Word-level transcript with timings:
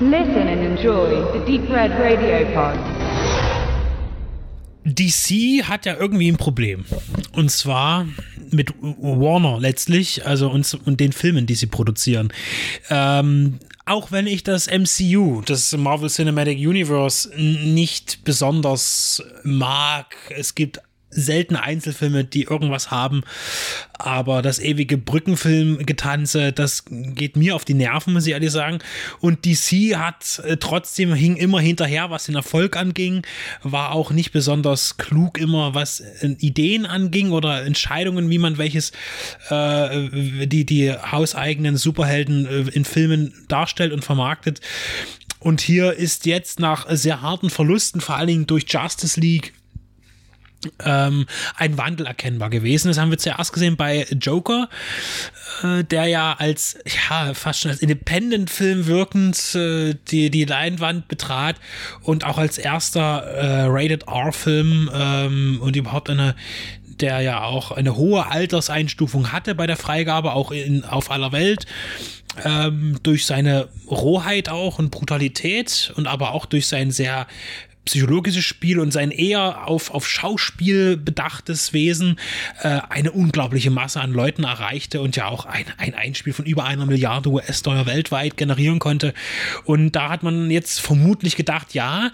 Listen 0.00 0.48
and 0.48 0.60
enjoy 0.60 1.22
the 1.32 1.38
Deep 1.46 1.70
Red 1.70 1.92
Radio 1.92 2.44
Pod. 2.52 2.76
DC 4.84 5.62
hat 5.62 5.86
ja 5.86 5.94
irgendwie 5.96 6.28
ein 6.28 6.36
Problem. 6.36 6.84
Und 7.32 7.52
zwar 7.52 8.08
mit 8.50 8.74
Warner 8.80 9.60
letztlich, 9.60 10.26
also 10.26 10.50
uns 10.50 10.74
und 10.74 10.98
den 10.98 11.12
Filmen, 11.12 11.46
die 11.46 11.54
sie 11.54 11.66
produzieren. 11.66 12.32
Ähm, 12.90 13.60
auch 13.86 14.10
wenn 14.10 14.26
ich 14.26 14.42
das 14.42 14.66
MCU, 14.66 15.42
das 15.42 15.76
Marvel 15.76 16.10
Cinematic 16.10 16.58
Universe, 16.58 17.30
nicht 17.38 18.24
besonders 18.24 19.22
mag, 19.44 20.16
es 20.36 20.56
gibt 20.56 20.80
selten 21.14 21.56
Einzelfilme, 21.56 22.24
die 22.24 22.42
irgendwas 22.42 22.90
haben. 22.90 23.22
Aber 23.98 24.42
das 24.42 24.58
ewige 24.58 24.98
Brückenfilm-Getanze, 24.98 26.52
das 26.52 26.84
geht 26.88 27.36
mir 27.36 27.54
auf 27.54 27.64
die 27.64 27.74
Nerven, 27.74 28.12
muss 28.12 28.26
ich 28.26 28.32
ehrlich 28.32 28.50
sagen. 28.50 28.80
Und 29.20 29.46
DC 29.46 29.96
hat 29.96 30.42
äh, 30.44 30.56
trotzdem, 30.56 31.14
hing 31.14 31.36
immer 31.36 31.60
hinterher, 31.60 32.10
was 32.10 32.24
den 32.24 32.34
Erfolg 32.34 32.76
anging, 32.76 33.22
war 33.62 33.92
auch 33.92 34.10
nicht 34.10 34.32
besonders 34.32 34.96
klug 34.96 35.38
immer, 35.38 35.74
was 35.74 36.00
äh, 36.00 36.36
Ideen 36.38 36.86
anging 36.86 37.30
oder 37.30 37.64
Entscheidungen, 37.64 38.30
wie 38.30 38.38
man 38.38 38.58
welches, 38.58 38.92
äh, 39.50 40.46
die, 40.46 40.66
die 40.66 40.92
hauseigenen 40.92 41.76
Superhelden 41.76 42.46
äh, 42.46 42.70
in 42.70 42.84
Filmen 42.84 43.32
darstellt 43.48 43.92
und 43.92 44.04
vermarktet. 44.04 44.60
Und 45.38 45.60
hier 45.60 45.92
ist 45.92 46.24
jetzt 46.24 46.58
nach 46.58 46.86
sehr 46.88 47.20
harten 47.20 47.50
Verlusten, 47.50 48.00
vor 48.00 48.16
allen 48.16 48.28
Dingen 48.28 48.46
durch 48.46 48.64
Justice 48.66 49.20
League, 49.20 49.52
ähm, 50.84 51.26
ein 51.56 51.78
Wandel 51.78 52.06
erkennbar 52.06 52.50
gewesen. 52.50 52.88
Das 52.88 52.98
haben 52.98 53.10
wir 53.10 53.18
zuerst 53.18 53.52
gesehen 53.52 53.76
bei 53.76 54.06
Joker, 54.20 54.68
äh, 55.62 55.84
der 55.84 56.06
ja 56.06 56.34
als, 56.38 56.78
ja, 56.86 57.34
fast 57.34 57.60
schon 57.60 57.70
als 57.70 57.80
Independent-Film 57.80 58.86
wirkend 58.86 59.54
äh, 59.54 59.94
die, 60.08 60.30
die 60.30 60.44
Leinwand 60.44 61.08
betrat 61.08 61.56
und 62.02 62.24
auch 62.24 62.38
als 62.38 62.58
erster 62.58 63.22
äh, 63.22 63.64
Rated-R-Film 63.66 64.90
ähm, 64.92 65.58
und 65.60 65.76
überhaupt 65.76 66.10
eine 66.10 66.34
der 67.00 67.20
ja 67.20 67.42
auch 67.42 67.72
eine 67.72 67.96
hohe 67.96 68.26
Alterseinstufung 68.26 69.32
hatte 69.32 69.54
bei 69.54 69.66
der 69.66 69.76
Freigabe, 69.76 70.32
auch 70.32 70.52
in, 70.52 70.84
auf 70.84 71.10
aller 71.10 71.32
Welt. 71.32 71.66
Ähm, 72.44 72.98
durch 73.02 73.26
seine 73.26 73.68
Rohheit 73.88 74.48
auch 74.48 74.80
und 74.80 74.90
Brutalität 74.90 75.92
und 75.96 76.08
aber 76.08 76.32
auch 76.32 76.46
durch 76.46 76.66
sein 76.66 76.90
sehr 76.90 77.28
psychologisches 77.84 78.44
Spiel 78.44 78.78
und 78.78 78.92
sein 78.92 79.10
eher 79.10 79.66
auf, 79.66 79.90
auf 79.90 80.08
Schauspiel 80.08 80.96
bedachtes 80.96 81.72
Wesen 81.72 82.18
äh, 82.62 82.80
eine 82.88 83.12
unglaubliche 83.12 83.70
Masse 83.70 84.00
an 84.00 84.12
Leuten 84.12 84.44
erreichte 84.44 85.00
und 85.00 85.16
ja 85.16 85.28
auch 85.28 85.46
ein, 85.46 85.66
ein 85.78 85.94
Einspiel 85.94 86.32
von 86.32 86.46
über 86.46 86.64
einer 86.64 86.86
Milliarde 86.86 87.30
US-Dollar 87.30 87.86
weltweit 87.86 88.36
generieren 88.36 88.78
konnte. 88.78 89.14
Und 89.64 89.92
da 89.92 90.10
hat 90.10 90.22
man 90.22 90.50
jetzt 90.50 90.80
vermutlich 90.80 91.36
gedacht, 91.36 91.74
ja, 91.74 92.10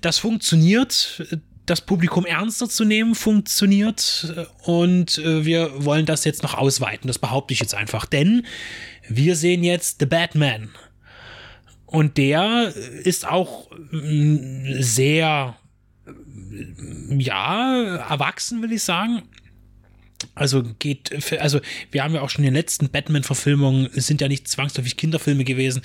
das 0.00 0.18
funktioniert 0.18 1.22
das 1.66 1.80
Publikum 1.80 2.26
ernster 2.26 2.68
zu 2.68 2.84
nehmen 2.84 3.14
funktioniert 3.14 4.34
und 4.64 5.18
äh, 5.18 5.44
wir 5.44 5.84
wollen 5.84 6.06
das 6.06 6.24
jetzt 6.24 6.42
noch 6.42 6.54
ausweiten. 6.54 7.08
Das 7.08 7.18
behaupte 7.18 7.54
ich 7.54 7.60
jetzt 7.60 7.74
einfach, 7.74 8.04
denn 8.06 8.46
wir 9.08 9.36
sehen 9.36 9.64
jetzt 9.64 10.00
The 10.00 10.06
Batman 10.06 10.70
und 11.94 12.16
der 12.18 12.74
ist 13.04 13.24
auch 13.24 13.70
mm, 13.92 14.80
sehr, 14.80 15.56
ja, 17.16 17.96
erwachsen, 18.08 18.62
will 18.62 18.72
ich 18.72 18.82
sagen. 18.82 19.22
Also 20.34 20.64
geht, 20.80 21.32
also 21.38 21.60
wir 21.92 22.02
haben 22.02 22.14
ja 22.14 22.22
auch 22.22 22.30
schon 22.30 22.44
in 22.44 22.50
den 22.50 22.54
letzten 22.54 22.88
Batman-Verfilmungen, 22.88 23.90
sind 23.92 24.20
ja 24.20 24.26
nicht 24.26 24.48
zwangsläufig 24.48 24.96
Kinderfilme 24.96 25.44
gewesen. 25.44 25.82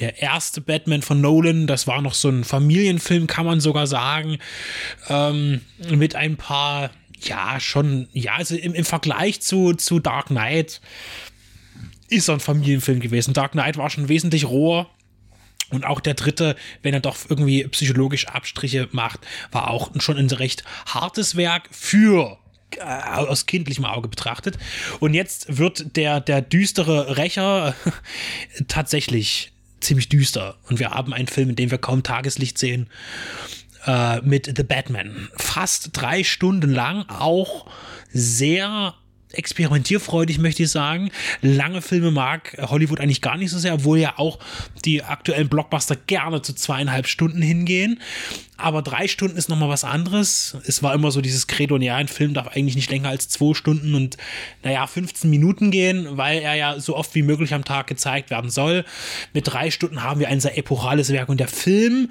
Der 0.00 0.20
erste 0.20 0.60
Batman 0.60 1.00
von 1.00 1.22
Nolan, 1.22 1.66
das 1.66 1.86
war 1.86 2.02
noch 2.02 2.14
so 2.14 2.28
ein 2.28 2.44
Familienfilm, 2.44 3.26
kann 3.26 3.46
man 3.46 3.60
sogar 3.60 3.86
sagen, 3.86 4.36
ähm, 5.08 5.62
mit 5.90 6.14
ein 6.14 6.36
paar, 6.36 6.90
ja, 7.22 7.58
schon, 7.58 8.08
ja, 8.12 8.34
also 8.34 8.54
im, 8.54 8.74
im 8.74 8.84
Vergleich 8.84 9.40
zu, 9.40 9.72
zu 9.72 9.98
Dark 9.98 10.26
Knight 10.26 10.82
ist 12.10 12.28
er 12.28 12.34
ein 12.34 12.40
Familienfilm 12.40 13.00
gewesen. 13.00 13.32
Dark 13.32 13.52
Knight 13.52 13.78
war 13.78 13.88
schon 13.88 14.10
wesentlich 14.10 14.44
roher 14.44 14.90
und 15.70 15.84
auch 15.84 16.00
der 16.00 16.14
dritte, 16.14 16.56
wenn 16.82 16.94
er 16.94 17.00
doch 17.00 17.16
irgendwie 17.28 17.66
psychologisch 17.68 18.26
Abstriche 18.26 18.88
macht, 18.92 19.20
war 19.52 19.70
auch 19.70 19.90
schon 20.00 20.16
ein 20.16 20.30
recht 20.30 20.64
hartes 20.86 21.36
Werk 21.36 21.68
für 21.70 22.38
äh, 22.76 22.82
aus 22.82 23.46
kindlichem 23.46 23.84
Auge 23.84 24.08
betrachtet. 24.08 24.58
Und 25.00 25.14
jetzt 25.14 25.58
wird 25.58 25.96
der, 25.96 26.20
der 26.20 26.40
düstere 26.40 27.16
Rächer 27.16 27.74
tatsächlich 28.68 29.52
ziemlich 29.80 30.08
düster. 30.08 30.56
Und 30.68 30.78
wir 30.78 30.90
haben 30.90 31.12
einen 31.12 31.28
Film, 31.28 31.50
in 31.50 31.56
dem 31.56 31.70
wir 31.70 31.78
kaum 31.78 32.02
Tageslicht 32.02 32.58
sehen, 32.58 32.88
äh, 33.86 34.20
mit 34.22 34.52
The 34.56 34.64
Batman. 34.64 35.28
Fast 35.36 35.90
drei 35.92 36.24
Stunden 36.24 36.70
lang, 36.70 37.04
auch 37.08 37.66
sehr 38.12 38.94
experimentierfreudig, 39.32 40.38
möchte 40.38 40.62
ich 40.62 40.70
sagen. 40.70 41.10
Lange 41.42 41.82
Filme 41.82 42.10
mag 42.10 42.56
Hollywood 42.60 43.00
eigentlich 43.00 43.20
gar 43.20 43.36
nicht 43.36 43.50
so 43.50 43.58
sehr, 43.58 43.74
obwohl 43.74 43.98
ja 43.98 44.14
auch 44.16 44.38
die 44.84 45.02
aktuellen 45.02 45.48
Blockbuster 45.48 45.96
gerne 45.96 46.42
zu 46.42 46.54
zweieinhalb 46.54 47.06
Stunden 47.06 47.42
hingehen. 47.42 48.00
Aber 48.56 48.82
drei 48.82 49.06
Stunden 49.06 49.36
ist 49.36 49.48
nochmal 49.48 49.68
was 49.68 49.84
anderes. 49.84 50.56
Es 50.66 50.82
war 50.82 50.92
immer 50.92 51.12
so 51.12 51.20
dieses 51.20 51.46
Credo, 51.46 51.76
ja, 51.76 51.96
ein 51.96 52.08
Film 52.08 52.34
darf 52.34 52.48
eigentlich 52.48 52.74
nicht 52.74 52.90
länger 52.90 53.10
als 53.10 53.28
zwei 53.28 53.54
Stunden 53.54 53.94
und, 53.94 54.16
naja, 54.64 54.86
15 54.86 55.30
Minuten 55.30 55.70
gehen, 55.70 56.16
weil 56.16 56.40
er 56.40 56.54
ja 56.54 56.80
so 56.80 56.96
oft 56.96 57.14
wie 57.14 57.22
möglich 57.22 57.54
am 57.54 57.64
Tag 57.64 57.86
gezeigt 57.86 58.30
werden 58.30 58.50
soll. 58.50 58.84
Mit 59.32 59.46
drei 59.46 59.70
Stunden 59.70 60.02
haben 60.02 60.18
wir 60.18 60.28
ein 60.28 60.40
sehr 60.40 60.58
epochales 60.58 61.12
Werk 61.12 61.28
und 61.28 61.38
der 61.38 61.48
Film 61.48 62.10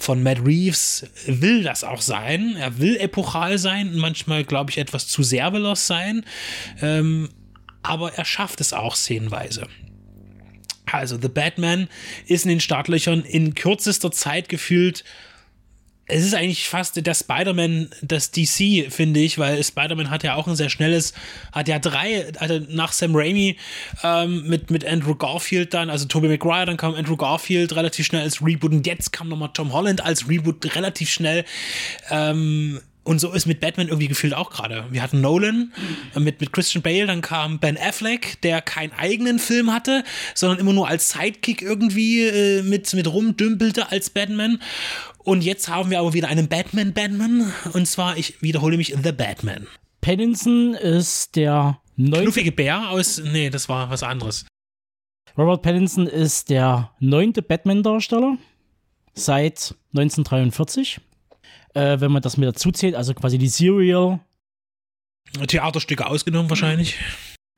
von 0.00 0.22
Matt 0.22 0.38
Reeves 0.46 1.06
will 1.26 1.62
das 1.62 1.84
auch 1.84 2.00
sein. 2.00 2.56
Er 2.58 2.78
will 2.78 2.96
epochal 2.96 3.58
sein 3.58 3.96
manchmal, 3.96 4.44
glaube 4.44 4.70
ich, 4.70 4.78
etwas 4.78 5.06
zu 5.08 5.22
sehr 5.22 5.50
sein. 5.74 6.24
Ähm, 6.80 7.28
aber 7.82 8.14
er 8.14 8.24
schafft 8.24 8.60
es 8.60 8.72
auch 8.72 8.96
szenenweise. 8.96 9.66
Also, 10.86 11.18
The 11.20 11.28
Batman 11.28 11.88
ist 12.26 12.44
in 12.44 12.48
den 12.48 12.60
Startlöchern 12.60 13.22
in 13.22 13.54
kürzester 13.54 14.10
Zeit 14.10 14.48
gefühlt 14.48 15.04
es 16.10 16.24
ist 16.24 16.34
eigentlich 16.34 16.68
fast 16.68 17.04
der 17.04 17.14
Spider-Man 17.14 17.90
das 18.02 18.30
DC, 18.30 18.90
finde 18.90 19.20
ich, 19.20 19.38
weil 19.38 19.62
Spider-Man 19.62 20.10
hat 20.10 20.22
ja 20.22 20.34
auch 20.34 20.46
ein 20.46 20.56
sehr 20.56 20.68
schnelles, 20.68 21.14
hat 21.52 21.68
ja 21.68 21.78
drei, 21.78 22.32
also 22.38 22.60
nach 22.68 22.92
Sam 22.92 23.14
Raimi 23.14 23.56
ähm, 24.02 24.46
mit, 24.46 24.70
mit 24.70 24.84
Andrew 24.84 25.14
Garfield 25.14 25.72
dann, 25.72 25.88
also 25.88 26.06
Tobey 26.06 26.28
Maguire, 26.28 26.66
dann 26.66 26.76
kam 26.76 26.94
Andrew 26.94 27.16
Garfield 27.16 27.74
relativ 27.74 28.06
schnell 28.06 28.22
als 28.22 28.44
Reboot 28.44 28.72
und 28.72 28.86
jetzt 28.86 29.12
kam 29.12 29.28
nochmal 29.28 29.50
Tom 29.54 29.72
Holland 29.72 30.04
als 30.04 30.28
Reboot 30.28 30.74
relativ 30.74 31.10
schnell. 31.10 31.44
Ähm, 32.10 32.80
und 33.02 33.18
so 33.18 33.32
ist 33.32 33.46
mit 33.46 33.60
Batman 33.60 33.88
irgendwie 33.88 34.08
gefühlt 34.08 34.34
auch 34.34 34.50
gerade. 34.50 34.84
Wir 34.90 35.02
hatten 35.02 35.20
Nolan 35.20 35.72
mit, 36.14 36.40
mit 36.40 36.52
Christian 36.52 36.82
Bale, 36.82 37.06
dann 37.06 37.22
kam 37.22 37.58
Ben 37.58 37.78
Affleck, 37.78 38.40
der 38.42 38.60
keinen 38.60 38.92
eigenen 38.92 39.38
Film 39.38 39.72
hatte, 39.72 40.04
sondern 40.34 40.58
immer 40.58 40.72
nur 40.72 40.86
als 40.86 41.10
Sidekick 41.10 41.62
irgendwie 41.62 42.22
äh, 42.22 42.62
mit, 42.62 42.92
mit 42.92 43.06
rumdümpelte 43.10 43.90
als 43.90 44.10
Batman. 44.10 44.60
Und 45.18 45.42
jetzt 45.42 45.68
haben 45.68 45.90
wir 45.90 46.00
aber 46.00 46.12
wieder 46.12 46.28
einen 46.28 46.48
Batman-Batman. 46.48 47.52
Und 47.72 47.86
zwar, 47.86 48.16
ich 48.16 48.40
wiederhole 48.42 48.76
mich, 48.76 48.94
The 49.02 49.12
Batman. 49.12 49.66
Pattinson 50.00 50.74
ist 50.74 51.36
der 51.36 51.80
neunte. 51.96 52.22
Knuffige 52.22 52.52
Bär 52.52 52.90
aus. 52.90 53.20
Nee, 53.22 53.50
das 53.50 53.68
war 53.68 53.90
was 53.90 54.02
anderes. 54.02 54.46
Robert 55.36 55.62
Pattinson 55.62 56.06
ist 56.06 56.50
der 56.50 56.90
neunte 57.00 57.42
Batman-Darsteller 57.42 58.36
seit 59.14 59.74
1943 59.94 61.00
äh, 61.74 62.00
wenn 62.00 62.12
man 62.12 62.22
das 62.22 62.36
mit 62.36 62.48
dazu 62.48 62.70
zählt, 62.70 62.94
also 62.94 63.14
quasi 63.14 63.38
die 63.38 63.48
Serial. 63.48 64.20
Theaterstücke 65.46 66.06
ausgenommen 66.06 66.50
wahrscheinlich. 66.50 66.96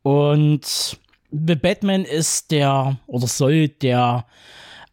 Und 0.02 0.98
The 1.30 1.54
Batman 1.54 2.04
ist 2.04 2.50
der 2.50 2.98
oder 3.06 3.26
soll 3.26 3.68
der 3.68 4.26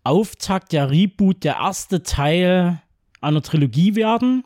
Auftakt, 0.03 0.71
der 0.71 0.89
Reboot, 0.89 1.43
der 1.43 1.55
erste 1.55 2.03
Teil 2.03 2.81
einer 3.19 3.41
Trilogie 3.41 3.95
werden, 3.95 4.45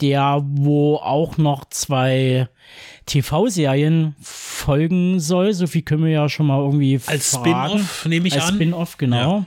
der 0.00 0.42
wo 0.44 0.96
auch 0.96 1.38
noch 1.38 1.64
zwei 1.66 2.48
TV-Serien 3.06 4.16
folgen 4.20 5.20
soll. 5.20 5.52
So 5.54 5.66
viel 5.66 5.82
können 5.82 6.04
wir 6.04 6.10
ja 6.10 6.28
schon 6.28 6.46
mal 6.46 6.58
irgendwie 6.58 7.00
als 7.06 7.34
Spin-off 7.34 8.06
nehme 8.06 8.26
ich 8.28 8.34
als 8.34 8.42
an. 8.42 8.48
Als 8.48 8.56
Spin-off 8.56 8.98
genau. 8.98 9.38
Ja. 9.38 9.46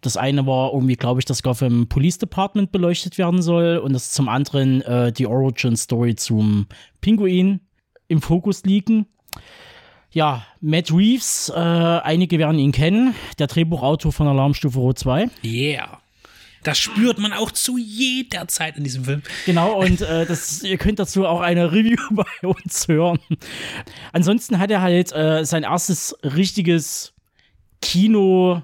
Das 0.00 0.16
eine 0.16 0.46
war 0.46 0.72
irgendwie, 0.72 0.96
glaube 0.96 1.20
ich, 1.20 1.24
dass 1.24 1.42
Gotham 1.42 1.88
Police 1.88 2.18
Department 2.18 2.72
beleuchtet 2.72 3.18
werden 3.18 3.42
soll 3.42 3.78
und 3.78 3.92
das 3.92 4.12
zum 4.12 4.28
anderen 4.28 4.82
äh, 4.82 5.12
die 5.12 5.26
Origin 5.26 5.76
Story 5.76 6.14
zum 6.14 6.66
Pinguin 7.00 7.60
im 8.08 8.22
Fokus 8.22 8.64
liegen. 8.64 9.06
Ja, 10.12 10.44
Matt 10.60 10.90
Reeves, 10.92 11.52
äh, 11.54 11.58
einige 11.58 12.38
werden 12.38 12.58
ihn 12.58 12.72
kennen, 12.72 13.14
der 13.38 13.46
Drehbuchautor 13.46 14.12
von 14.12 14.26
Alarmstufe 14.26 14.78
Rot 14.78 14.98
2. 14.98 15.30
Yeah. 15.44 16.00
Das 16.62 16.78
spürt 16.78 17.18
man 17.18 17.32
auch 17.32 17.50
zu 17.52 17.78
jeder 17.78 18.46
Zeit 18.48 18.76
in 18.76 18.84
diesem 18.84 19.04
Film. 19.04 19.22
Genau, 19.46 19.80
und 19.80 20.02
äh, 20.02 20.26
das, 20.26 20.62
ihr 20.62 20.76
könnt 20.76 20.98
dazu 20.98 21.26
auch 21.26 21.40
eine 21.40 21.72
Review 21.72 21.96
bei 22.10 22.48
uns 22.48 22.86
hören. 22.88 23.18
Ansonsten 24.12 24.58
hat 24.58 24.70
er 24.70 24.82
halt 24.82 25.12
äh, 25.12 25.44
sein 25.44 25.62
erstes 25.62 26.14
richtiges 26.22 27.14
Kino 27.80 28.62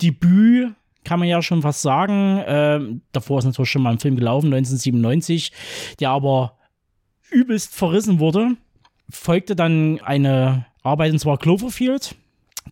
Debüt, 0.00 0.74
kann 1.04 1.18
man 1.18 1.28
ja 1.28 1.42
schon 1.42 1.62
fast 1.62 1.82
sagen. 1.82 2.42
Ähm, 2.46 3.02
davor 3.12 3.38
ist 3.38 3.44
natürlich 3.44 3.70
schon 3.70 3.82
mal 3.82 3.92
ein 3.92 3.98
Film 3.98 4.16
gelaufen, 4.16 4.46
1997, 4.46 5.52
der 6.00 6.10
aber 6.10 6.56
übelst 7.30 7.74
verrissen 7.74 8.18
wurde. 8.18 8.56
Folgte 9.10 9.54
dann 9.54 10.00
eine 10.00 10.64
Arbeit, 10.82 11.12
und 11.12 11.18
zwar 11.18 11.36
Cloverfield. 11.38 12.14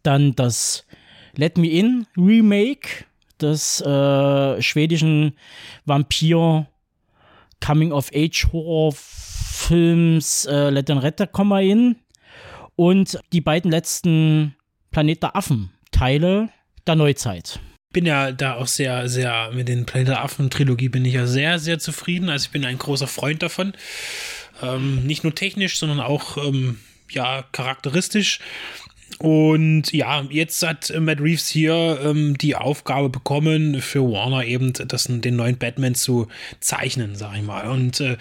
Dann 0.03 0.35
das 0.35 0.87
Let 1.35 1.59
Me 1.59 1.69
In 1.69 2.07
Remake 2.17 3.05
des 3.41 3.83
äh, 3.83 4.63
schwedischen 4.63 5.35
Vampir 5.85 6.67
Coming-of-Age-Horror-Films 7.65 10.47
äh, 10.47 10.71
Let 10.71 10.89
den 10.89 10.99
Retter 10.99 11.27
Komma 11.27 11.61
In 11.61 11.97
und 12.77 13.19
die 13.33 13.41
beiden 13.41 13.71
letzten 13.71 14.55
Planet 14.91 15.23
der 15.23 15.37
Affen-Teile 15.37 16.49
der 16.87 16.97
Neuzeit 16.97 17.61
bin 17.93 18.07
ja 18.07 18.33
da 18.33 18.55
auch 18.55 18.67
sehr, 18.67 19.09
sehr 19.09 19.51
mit 19.53 19.69
den 19.69 19.87
Planet 19.87 20.09
der 20.09 20.25
Affen-Trilogie 20.25 20.89
bin 20.89 21.05
ich 21.05 21.15
ja 21.15 21.27
sehr, 21.27 21.59
sehr 21.59 21.79
zufrieden. 21.79 22.29
Also 22.29 22.47
ich 22.47 22.51
bin 22.51 22.65
ein 22.65 22.79
großer 22.79 23.07
Freund 23.07 23.43
davon. 23.43 23.75
Ähm, 24.63 25.07
nicht 25.07 25.25
nur 25.25 25.35
technisch, 25.35 25.79
sondern 25.79 26.01
auch 26.01 26.37
ähm, 26.39 26.81
ja, 27.11 27.45
charakteristisch. 27.53 28.41
Und 29.19 29.93
ja, 29.93 30.23
jetzt 30.31 30.63
hat 30.67 30.93
Matt 30.99 31.21
Reeves 31.21 31.49
hier 31.49 32.01
ähm, 32.03 32.37
die 32.39 32.57
Aufgabe 32.57 33.11
bekommen, 33.11 33.83
für 33.83 34.01
Warner 34.01 34.45
eben 34.45 34.73
das, 34.73 35.05
den 35.09 35.37
neuen 35.37 35.59
Batman 35.59 35.95
zu 35.95 36.29
zeichnen, 36.61 37.15
sag 37.15 37.37
ich 37.37 37.43
mal. 37.43 37.69
Und 37.69 38.01
äh, 38.01 38.17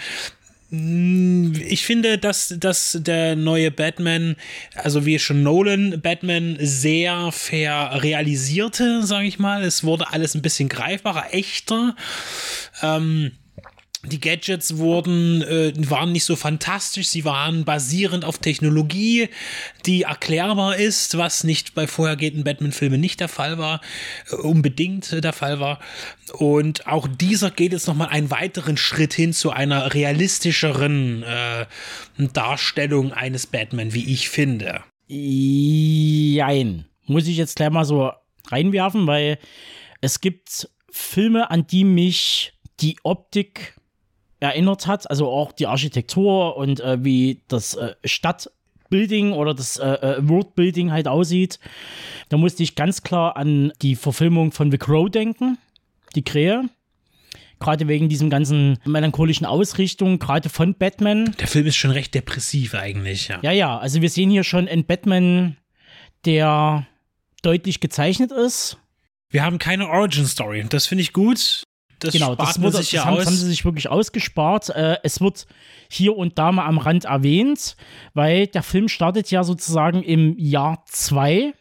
ich 0.74 1.86
finde, 1.86 2.18
dass, 2.18 2.56
dass 2.58 2.98
der 3.02 3.36
neue 3.36 3.72
Batman, 3.72 4.38
also 4.74 5.06
wie 5.06 5.20
schon 5.20 5.44
Nolan 5.44 6.00
Batman, 6.02 6.56
sehr 6.62 7.34
fair 7.34 8.02
realisierte, 8.02 9.06
sage 9.06 9.28
ich 9.28 9.38
mal. 9.38 9.64
Es 9.64 9.84
wurde 9.84 10.14
alles 10.14 10.34
ein 10.34 10.42
bisschen 10.42 10.70
greifbarer, 10.70 11.34
echter. 11.34 11.98
Ähm, 12.82 13.34
die 14.04 14.20
Gadgets 14.20 14.78
wurden, 14.78 15.44
äh, 15.44 15.74
waren 15.90 16.12
nicht 16.12 16.26
so 16.26 16.36
fantastisch, 16.36 17.08
sie 17.08 17.24
waren 17.24 17.66
basierend 17.66 18.26
auf 18.26 18.40
Technologie, 18.40 19.30
die 19.86 20.04
erklärbar 20.04 20.78
ist, 20.78 21.18
was 21.18 21.44
nicht 21.44 21.76
bei 21.76 21.86
vorhergehenden 21.86 22.44
Batman-Filmen 22.44 23.00
nicht 23.00 23.20
der 23.20 23.28
Fall 23.28 23.60
war, 23.60 23.80
äh, 24.32 24.36
unbedingt 24.36 25.24
der 25.24 25.34
Fall 25.34 25.60
war. 25.60 25.80
Und 26.34 26.88
auch 26.88 27.08
dieser 27.08 27.52
geht 27.52 27.74
jetzt 27.74 27.88
nochmal 27.88 28.10
einen 28.10 28.32
weiteren 28.32 28.76
Schritt 28.76 29.14
hin 29.14 29.34
zu 29.34 29.52
einer 29.52 29.94
realistischeren 29.94 31.24
äh, 31.24 31.66
Darstellung 32.18 33.14
eines 33.14 33.46
Batman, 33.46 33.94
wie 33.94 34.12
ich 34.12 34.30
finde. 34.30 34.82
Jein. 35.08 36.86
Muss 37.06 37.28
ich 37.28 37.38
jetzt 37.38 37.58
gleich 37.58 37.70
mal 37.70 37.86
so 37.86 38.12
reinwerfen, 38.50 39.06
weil 39.06 39.38
es 40.00 40.22
gibt 40.22 40.70
Filme, 40.90 41.52
an 41.52 41.68
die 41.68 41.84
mich 41.84 42.54
die 42.80 42.98
Optik 43.04 43.76
erinnert 44.42 44.88
hat, 44.88 45.10
also 45.10 45.30
auch 45.30 45.52
die 45.52 45.68
Architektur 45.68 46.58
und 46.58 46.80
äh, 46.82 47.04
wie 47.04 47.42
das 47.48 47.76
äh, 47.76 47.96
Stadtbuilding 48.04 49.32
oder 49.34 49.54
das 49.54 49.78
äh, 49.78 49.88
äh, 49.88 50.28
Worldbuilding 50.28 50.92
halt 50.92 51.08
aussieht. 51.08 51.60
Da 52.30 52.38
musste 52.38 52.64
ich 52.64 52.76
ganz 52.76 53.04
klar 53.04 53.38
an 53.38 53.72
die 53.82 53.96
Verfilmung 53.96 54.52
von 54.52 54.72
The 54.72 54.78
Crow 54.78 55.10
denken, 55.10 55.58
die 56.16 56.24
Krähe. 56.24 56.66
Gerade 57.60 57.88
wegen 57.88 58.10
diesem 58.10 58.32
ganzen 58.32 58.80
melancholischen 58.86 59.46
Ausrichtung, 59.46 60.18
gerade 60.18 60.50
von 60.50 60.74
Batman. 60.74 61.36
Der 61.40 61.48
Film 61.48 61.68
ist 61.68 61.76
schon 61.76 61.92
recht 61.92 62.16
depressiv 62.16 62.74
eigentlich, 62.74 63.28
ja. 63.28 63.38
Ja, 63.44 63.52
ja, 63.52 63.78
also 63.78 64.02
wir 64.02 64.10
sehen 64.10 64.32
hier 64.32 64.44
schon 64.44 64.68
einen 64.68 64.86
Batman, 64.86 65.58
der 66.26 66.88
deutlich 67.44 67.80
gezeichnet 67.80 68.32
ist. 68.32 68.78
Wir 69.30 69.44
haben 69.44 69.60
keine 69.60 69.88
Origin 69.88 70.26
Story. 70.26 70.66
Das 70.68 70.88
finde 70.88 71.04
ich 71.04 71.14
gut. 71.14 71.64
Das 72.02 72.14
genau, 72.14 72.36
das, 72.36 72.60
wurde, 72.60 72.78
das, 72.78 72.92
haben, 72.94 73.16
das 73.16 73.28
haben 73.28 73.36
sie 73.36 73.48
sich 73.48 73.64
wirklich 73.64 73.88
ausgespart. 73.88 74.70
Äh, 74.70 74.98
es 75.04 75.22
wird 75.22 75.46
hier 75.88 76.18
und 76.18 76.40
da 76.40 76.52
mal 76.52 76.66
am 76.66 76.80
Rand 76.80 77.06
erwähnt, 77.06 77.76
weil 78.14 78.48
der 78.48 78.64
Film 78.64 78.88
startet 78.88 79.30
ja 79.30 79.44
sozusagen 79.44 80.02
im 80.02 80.38
Jahr 80.38 80.84
2. 80.88 81.54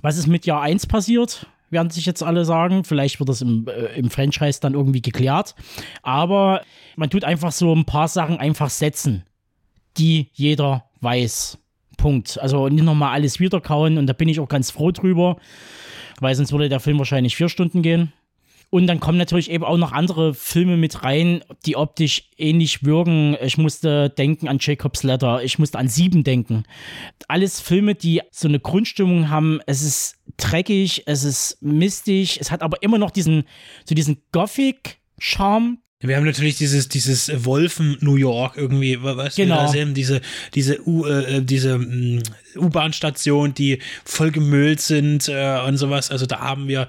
Was 0.00 0.16
ist 0.16 0.28
mit 0.28 0.46
Jahr 0.46 0.62
1 0.62 0.86
passiert? 0.86 1.46
Werden 1.70 1.90
sich 1.90 2.06
jetzt 2.06 2.22
alle 2.22 2.44
sagen. 2.44 2.84
Vielleicht 2.84 3.18
wird 3.18 3.28
das 3.28 3.42
im, 3.42 3.66
äh, 3.66 3.98
im 3.98 4.10
Franchise 4.10 4.60
dann 4.60 4.74
irgendwie 4.74 5.02
geklärt. 5.02 5.56
Aber 6.02 6.62
man 6.94 7.10
tut 7.10 7.24
einfach 7.24 7.50
so 7.50 7.74
ein 7.74 7.84
paar 7.84 8.06
Sachen 8.06 8.38
einfach 8.38 8.70
setzen, 8.70 9.24
die 9.96 10.30
jeder 10.34 10.84
weiß. 11.00 11.58
Punkt. 11.96 12.38
Also 12.40 12.68
nicht 12.68 12.84
nochmal 12.84 13.12
alles 13.12 13.40
wiederkauen 13.40 13.98
und 13.98 14.06
da 14.06 14.12
bin 14.12 14.28
ich 14.28 14.38
auch 14.38 14.48
ganz 14.48 14.70
froh 14.70 14.90
drüber, 14.90 15.36
weil 16.20 16.34
sonst 16.34 16.52
würde 16.52 16.68
der 16.68 16.80
Film 16.80 16.98
wahrscheinlich 16.98 17.34
vier 17.34 17.48
Stunden 17.48 17.82
gehen. 17.82 18.12
Und 18.74 18.88
dann 18.88 18.98
kommen 18.98 19.18
natürlich 19.18 19.52
eben 19.52 19.62
auch 19.62 19.76
noch 19.76 19.92
andere 19.92 20.34
Filme 20.34 20.76
mit 20.76 21.04
rein, 21.04 21.44
die 21.64 21.76
optisch 21.76 22.24
ähnlich 22.36 22.82
wirken. 22.82 23.36
Ich 23.40 23.56
musste 23.56 24.10
denken 24.10 24.48
an 24.48 24.58
Jacob's 24.60 25.04
Letter, 25.04 25.44
ich 25.44 25.60
musste 25.60 25.78
an 25.78 25.86
Sieben 25.86 26.24
denken. 26.24 26.64
Alles 27.28 27.60
Filme, 27.60 27.94
die 27.94 28.20
so 28.32 28.48
eine 28.48 28.58
Grundstimmung 28.58 29.30
haben. 29.30 29.60
Es 29.66 29.82
ist 29.82 30.16
dreckig, 30.38 31.04
es 31.06 31.22
ist 31.22 31.62
mistig, 31.62 32.40
es 32.40 32.50
hat 32.50 32.62
aber 32.62 32.82
immer 32.82 32.98
noch 32.98 33.12
diesen, 33.12 33.44
so 33.84 33.94
diesen 33.94 34.22
Gothic-Charme, 34.32 35.78
wir 36.08 36.16
haben 36.16 36.24
natürlich 36.24 36.56
dieses, 36.56 36.88
dieses 36.88 37.44
Wolfen 37.44 37.96
New 38.00 38.16
York 38.16 38.56
irgendwie, 38.56 39.02
was 39.02 39.36
genau. 39.36 39.56
wir 39.56 39.62
da 39.62 39.68
sehen, 39.68 39.94
diese, 39.94 40.20
diese 40.54 40.86
U, 40.86 41.06
äh, 41.06 41.42
diese 41.42 41.78
mm, 41.78 42.22
U-Bahn-Station, 42.56 43.54
die 43.54 43.78
voll 44.04 44.30
gemüllt 44.30 44.80
sind 44.80 45.28
äh, 45.28 45.60
und 45.66 45.76
sowas. 45.76 46.10
Also 46.10 46.26
da 46.26 46.40
haben 46.40 46.68
wir 46.68 46.88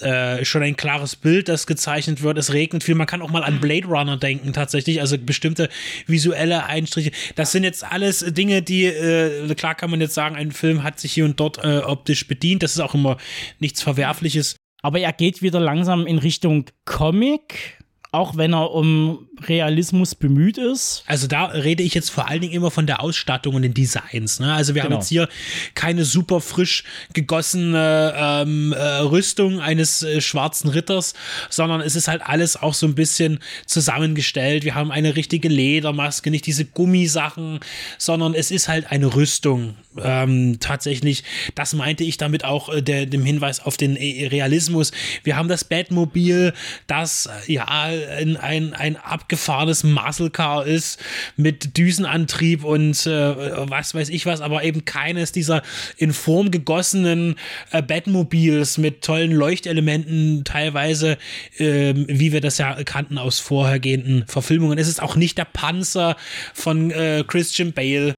äh, 0.00 0.44
schon 0.44 0.62
ein 0.62 0.76
klares 0.76 1.16
Bild, 1.16 1.48
das 1.48 1.66
gezeichnet 1.66 2.22
wird. 2.22 2.38
Es 2.38 2.52
regnet 2.52 2.84
viel. 2.84 2.94
Man 2.94 3.06
kann 3.06 3.22
auch 3.22 3.30
mal 3.30 3.44
an 3.44 3.60
Blade 3.60 3.86
Runner 3.86 4.16
denken, 4.16 4.52
tatsächlich. 4.52 5.00
Also 5.00 5.16
bestimmte 5.18 5.68
visuelle 6.06 6.66
Einstriche. 6.66 7.12
Das 7.34 7.52
sind 7.52 7.64
jetzt 7.64 7.84
alles 7.84 8.20
Dinge, 8.20 8.62
die, 8.62 8.84
äh, 8.84 9.54
klar 9.54 9.74
kann 9.74 9.90
man 9.90 10.00
jetzt 10.00 10.14
sagen, 10.14 10.36
ein 10.36 10.52
Film 10.52 10.82
hat 10.82 11.00
sich 11.00 11.12
hier 11.12 11.24
und 11.24 11.38
dort 11.40 11.62
äh, 11.64 11.78
optisch 11.78 12.26
bedient. 12.26 12.62
Das 12.62 12.72
ist 12.72 12.80
auch 12.80 12.94
immer 12.94 13.16
nichts 13.58 13.82
Verwerfliches. 13.82 14.56
Aber 14.82 15.00
er 15.00 15.12
geht 15.12 15.42
wieder 15.42 15.58
langsam 15.58 16.06
in 16.06 16.18
Richtung 16.18 16.66
Comic 16.84 17.75
auch 18.16 18.36
wenn 18.36 18.52
er 18.52 18.72
um 18.72 19.25
Realismus 19.42 20.14
bemüht 20.14 20.58
ist. 20.58 21.02
Also 21.06 21.26
da 21.26 21.46
rede 21.46 21.82
ich 21.82 21.94
jetzt 21.94 22.10
vor 22.10 22.28
allen 22.28 22.40
Dingen 22.40 22.52
immer 22.52 22.70
von 22.70 22.86
der 22.86 23.00
Ausstattung 23.00 23.54
und 23.54 23.62
den 23.62 23.74
Designs. 23.74 24.40
Ne? 24.40 24.52
Also 24.52 24.74
wir 24.74 24.82
genau. 24.82 24.94
haben 24.94 25.00
jetzt 25.00 25.08
hier 25.08 25.28
keine 25.74 26.04
super 26.04 26.40
frisch 26.40 26.84
gegossene 27.12 28.14
ähm, 28.16 28.72
äh, 28.72 28.78
Rüstung 28.78 29.60
eines 29.60 30.02
äh, 30.02 30.20
schwarzen 30.20 30.70
Ritters, 30.70 31.14
sondern 31.50 31.80
es 31.80 31.96
ist 31.96 32.08
halt 32.08 32.22
alles 32.22 32.56
auch 32.56 32.74
so 32.74 32.86
ein 32.86 32.94
bisschen 32.94 33.38
zusammengestellt. 33.66 34.64
Wir 34.64 34.74
haben 34.74 34.90
eine 34.90 35.16
richtige 35.16 35.48
Ledermaske, 35.48 36.30
nicht 36.30 36.46
diese 36.46 36.64
Gummisachen, 36.64 37.60
sondern 37.98 38.34
es 38.34 38.50
ist 38.50 38.68
halt 38.68 38.90
eine 38.90 39.14
Rüstung. 39.14 39.76
Ähm, 40.02 40.58
tatsächlich, 40.60 41.24
das 41.54 41.72
meinte 41.72 42.04
ich 42.04 42.18
damit 42.18 42.44
auch 42.44 42.68
äh, 42.68 42.82
der, 42.82 43.06
dem 43.06 43.24
Hinweis 43.24 43.60
auf 43.60 43.76
den 43.76 43.96
äh, 43.96 44.26
Realismus. 44.26 44.92
Wir 45.24 45.36
haben 45.36 45.48
das 45.48 45.64
Batmobil, 45.64 46.52
das 46.86 47.26
äh, 47.26 47.52
ja 47.52 47.66
ein, 47.66 48.36
ein, 48.36 48.74
ein 48.74 48.96
abgefahrenes 49.26 49.82
Muscle 49.82 50.30
Car 50.30 50.66
ist 50.66 51.02
mit 51.36 51.76
Düsenantrieb 51.76 52.62
und 52.62 53.06
äh, 53.06 53.68
was 53.68 53.92
weiß 53.92 54.08
ich 54.08 54.24
was, 54.24 54.40
aber 54.40 54.62
eben 54.62 54.84
keines 54.84 55.32
dieser 55.32 55.62
in 55.96 56.12
Form 56.12 56.52
gegossenen 56.52 57.34
äh, 57.72 57.82
Batmobils 57.82 58.78
mit 58.78 59.02
tollen 59.02 59.32
Leuchtelementen 59.32 60.44
teilweise, 60.44 61.18
äh, 61.58 61.92
wie 61.96 62.32
wir 62.32 62.40
das 62.40 62.58
ja 62.58 62.84
kannten 62.84 63.18
aus 63.18 63.40
vorhergehenden 63.40 64.24
Verfilmungen. 64.28 64.78
Es 64.78 64.86
ist 64.86 65.02
auch 65.02 65.16
nicht 65.16 65.38
der 65.38 65.46
Panzer 65.46 66.16
von 66.54 66.92
äh, 66.92 67.24
Christian 67.26 67.72
Bale. 67.72 68.14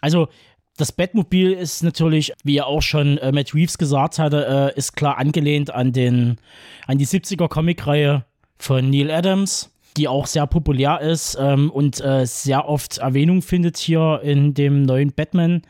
Also 0.00 0.28
das 0.76 0.92
Batmobil 0.92 1.52
ist 1.52 1.82
natürlich, 1.82 2.32
wie 2.44 2.54
ja 2.54 2.64
auch 2.64 2.82
schon 2.82 3.18
äh, 3.18 3.32
Matt 3.32 3.54
Reeves 3.54 3.76
gesagt 3.76 4.20
hatte, 4.20 4.72
äh, 4.72 4.78
ist 4.78 4.94
klar 4.94 5.18
angelehnt 5.18 5.74
an 5.74 5.92
den 5.92 6.38
an 6.86 6.98
die 6.98 7.06
70er 7.06 7.48
Comicreihe 7.48 8.24
von 8.56 8.88
Neil 8.90 9.10
Adams, 9.10 9.73
die 9.96 10.08
auch 10.08 10.26
sehr 10.26 10.46
populär 10.46 11.00
ist 11.00 11.36
ähm, 11.40 11.70
und 11.70 12.00
äh, 12.00 12.26
sehr 12.26 12.68
oft 12.68 12.98
Erwähnung 12.98 13.42
findet 13.42 13.76
hier 13.76 14.20
in 14.22 14.54
dem 14.54 14.82
neuen 14.82 15.12
Batman. 15.12 15.62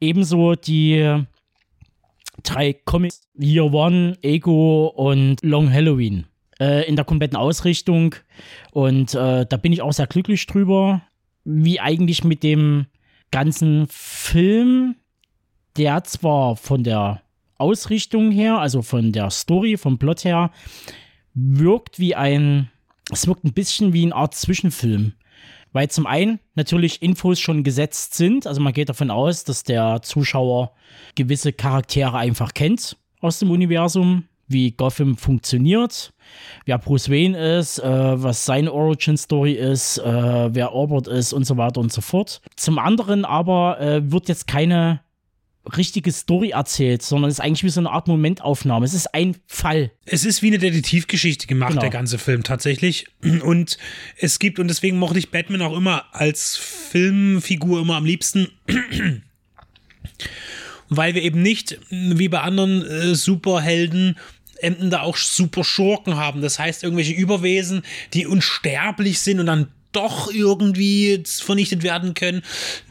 Ebenso 0.00 0.54
die 0.54 1.24
drei 2.42 2.72
Comics 2.72 3.22
Year 3.38 3.72
One, 3.72 4.16
Ego 4.22 4.88
und 4.88 5.42
Long 5.42 5.72
Halloween 5.72 6.26
äh, 6.60 6.86
in 6.88 6.96
der 6.96 7.04
kompletten 7.04 7.36
Ausrichtung. 7.36 8.14
Und 8.72 9.14
äh, 9.14 9.46
da 9.46 9.56
bin 9.56 9.72
ich 9.72 9.82
auch 9.82 9.92
sehr 9.92 10.06
glücklich 10.06 10.46
drüber, 10.46 11.02
wie 11.44 11.80
eigentlich 11.80 12.24
mit 12.24 12.42
dem 12.42 12.86
ganzen 13.30 13.86
Film, 13.88 14.96
der 15.76 16.04
zwar 16.04 16.56
von 16.56 16.84
der 16.84 17.22
Ausrichtung 17.56 18.30
her, 18.30 18.58
also 18.58 18.82
von 18.82 19.12
der 19.12 19.30
Story, 19.30 19.76
vom 19.76 19.98
Plot 19.98 20.24
her, 20.24 20.50
wirkt 21.34 21.98
wie 21.98 22.14
ein, 22.14 22.70
es 23.10 23.26
wirkt 23.26 23.44
ein 23.44 23.52
bisschen 23.52 23.92
wie 23.92 24.04
eine 24.04 24.14
Art 24.14 24.34
Zwischenfilm. 24.34 25.12
Weil 25.72 25.90
zum 25.90 26.06
einen 26.06 26.40
natürlich 26.54 27.02
Infos 27.02 27.38
schon 27.38 27.62
gesetzt 27.62 28.14
sind, 28.14 28.46
also 28.46 28.60
man 28.60 28.72
geht 28.72 28.88
davon 28.88 29.10
aus, 29.10 29.44
dass 29.44 29.62
der 29.62 30.00
Zuschauer 30.02 30.72
gewisse 31.14 31.52
Charaktere 31.52 32.16
einfach 32.16 32.54
kennt 32.54 32.96
aus 33.20 33.38
dem 33.38 33.50
Universum, 33.50 34.24
wie 34.46 34.70
Gotham 34.70 35.16
funktioniert, 35.16 36.14
wer 36.64 36.78
Bruce 36.78 37.10
Wayne 37.10 37.58
ist, 37.58 37.78
äh, 37.80 38.22
was 38.22 38.46
seine 38.46 38.72
Origin-Story 38.72 39.52
ist, 39.52 39.98
äh, 39.98 40.54
wer 40.54 40.72
Albert 40.72 41.06
ist 41.06 41.34
und 41.34 41.44
so 41.44 41.58
weiter 41.58 41.80
und 41.80 41.92
so 41.92 42.00
fort. 42.00 42.40
Zum 42.56 42.78
anderen 42.78 43.26
aber 43.26 43.78
äh, 43.78 44.10
wird 44.10 44.28
jetzt 44.28 44.46
keine 44.46 45.00
richtige 45.76 46.10
Story 46.12 46.50
erzählt, 46.50 47.02
sondern 47.02 47.28
es 47.30 47.36
ist 47.38 47.40
eigentlich 47.40 47.64
wie 47.64 47.68
so 47.68 47.80
eine 47.80 47.90
Art 47.90 48.08
Momentaufnahme. 48.08 48.84
Es 48.84 48.94
ist 48.94 49.14
ein 49.14 49.36
Fall. 49.46 49.90
Es 50.06 50.24
ist 50.24 50.42
wie 50.42 50.48
eine 50.48 50.58
Detektivgeschichte 50.58 51.46
gemacht, 51.46 51.70
Genau. 51.70 51.80
der 51.82 51.90
ganze 51.90 52.18
Film 52.18 52.42
tatsächlich. 52.42 53.06
Und 53.42 53.78
es 54.16 54.38
gibt, 54.38 54.58
und 54.58 54.68
deswegen 54.68 54.98
mochte 54.98 55.18
ich 55.18 55.30
Batman 55.30 55.62
auch 55.62 55.76
immer 55.76 56.06
als 56.12 56.56
Filmfigur 56.56 57.80
immer 57.80 57.96
am 57.96 58.04
liebsten. 58.04 58.48
Weil 60.88 61.14
wir 61.14 61.22
eben 61.22 61.42
nicht, 61.42 61.78
wie 61.90 62.28
bei 62.28 62.40
anderen 62.40 62.82
äh, 62.82 63.14
Superhelden, 63.14 64.16
Enden 64.60 64.90
da 64.90 65.02
auch 65.02 65.16
super 65.16 65.62
Schurken 65.62 66.16
haben. 66.16 66.40
Das 66.40 66.58
heißt, 66.58 66.82
irgendwelche 66.82 67.12
Überwesen, 67.12 67.82
die 68.14 68.26
unsterblich 68.26 69.20
sind 69.20 69.38
und 69.38 69.46
dann 69.46 69.68
doch 69.98 70.32
irgendwie 70.32 71.22
vernichtet 71.26 71.82
werden 71.82 72.14
können. 72.14 72.42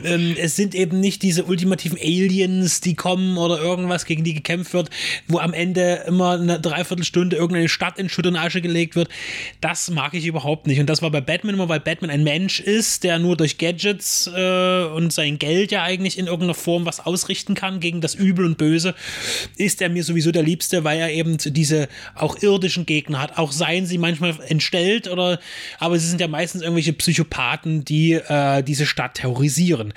Ähm, 0.03 0.35
es 0.37 0.57
sind 0.57 0.75
eben 0.75 0.99
nicht 0.99 1.23
diese 1.23 1.45
ultimativen 1.45 1.97
Aliens, 1.97 2.81
die 2.81 2.95
kommen 2.95 3.37
oder 3.37 3.59
irgendwas, 3.59 4.05
gegen 4.05 4.25
die 4.25 4.33
gekämpft 4.33 4.73
wird, 4.73 4.89
wo 5.27 5.39
am 5.39 5.53
Ende 5.53 6.03
immer 6.05 6.31
eine 6.31 6.59
Dreiviertelstunde 6.59 7.37
irgendeine 7.37 7.69
Stadt 7.69 7.97
in 7.97 8.09
Schutt 8.09 8.27
und 8.27 8.35
Asche 8.35 8.61
gelegt 8.61 8.95
wird. 8.97 9.07
Das 9.61 9.89
mag 9.89 10.13
ich 10.15 10.25
überhaupt 10.25 10.67
nicht. 10.67 10.81
Und 10.81 10.87
das 10.87 11.01
war 11.01 11.09
bei 11.09 11.21
Batman 11.21 11.55
immer, 11.55 11.69
weil 11.69 11.79
Batman 11.79 12.09
ein 12.09 12.25
Mensch 12.25 12.59
ist, 12.59 13.05
der 13.05 13.19
nur 13.19 13.37
durch 13.37 13.57
Gadgets 13.57 14.27
äh, 14.27 14.83
und 14.83 15.13
sein 15.13 15.39
Geld 15.39 15.71
ja 15.71 15.83
eigentlich 15.83 16.17
in 16.17 16.25
irgendeiner 16.25 16.55
Form 16.55 16.85
was 16.85 16.99
ausrichten 16.99 17.55
kann 17.55 17.79
gegen 17.79 18.01
das 18.01 18.15
Übel 18.15 18.45
und 18.45 18.57
Böse, 18.57 18.95
ist 19.55 19.81
er 19.81 19.87
mir 19.89 20.03
sowieso 20.03 20.31
der 20.31 20.43
Liebste, 20.43 20.83
weil 20.83 20.99
er 20.99 21.11
eben 21.11 21.37
diese 21.37 21.87
auch 22.15 22.41
irdischen 22.41 22.85
Gegner 22.85 23.19
hat. 23.19 23.37
Auch 23.37 23.53
seien 23.53 23.85
sie 23.85 23.97
manchmal 23.97 24.37
entstellt 24.47 25.07
oder, 25.07 25.39
aber 25.79 25.97
sie 25.97 26.07
sind 26.07 26.19
ja 26.19 26.27
meistens 26.27 26.61
irgendwelche 26.63 26.96
Psychopathen, 26.97 27.83
die 27.85 28.13
äh, 28.13 28.63
diese 28.63 28.85
Stadt 28.85 29.15
terrorisieren. 29.15 29.93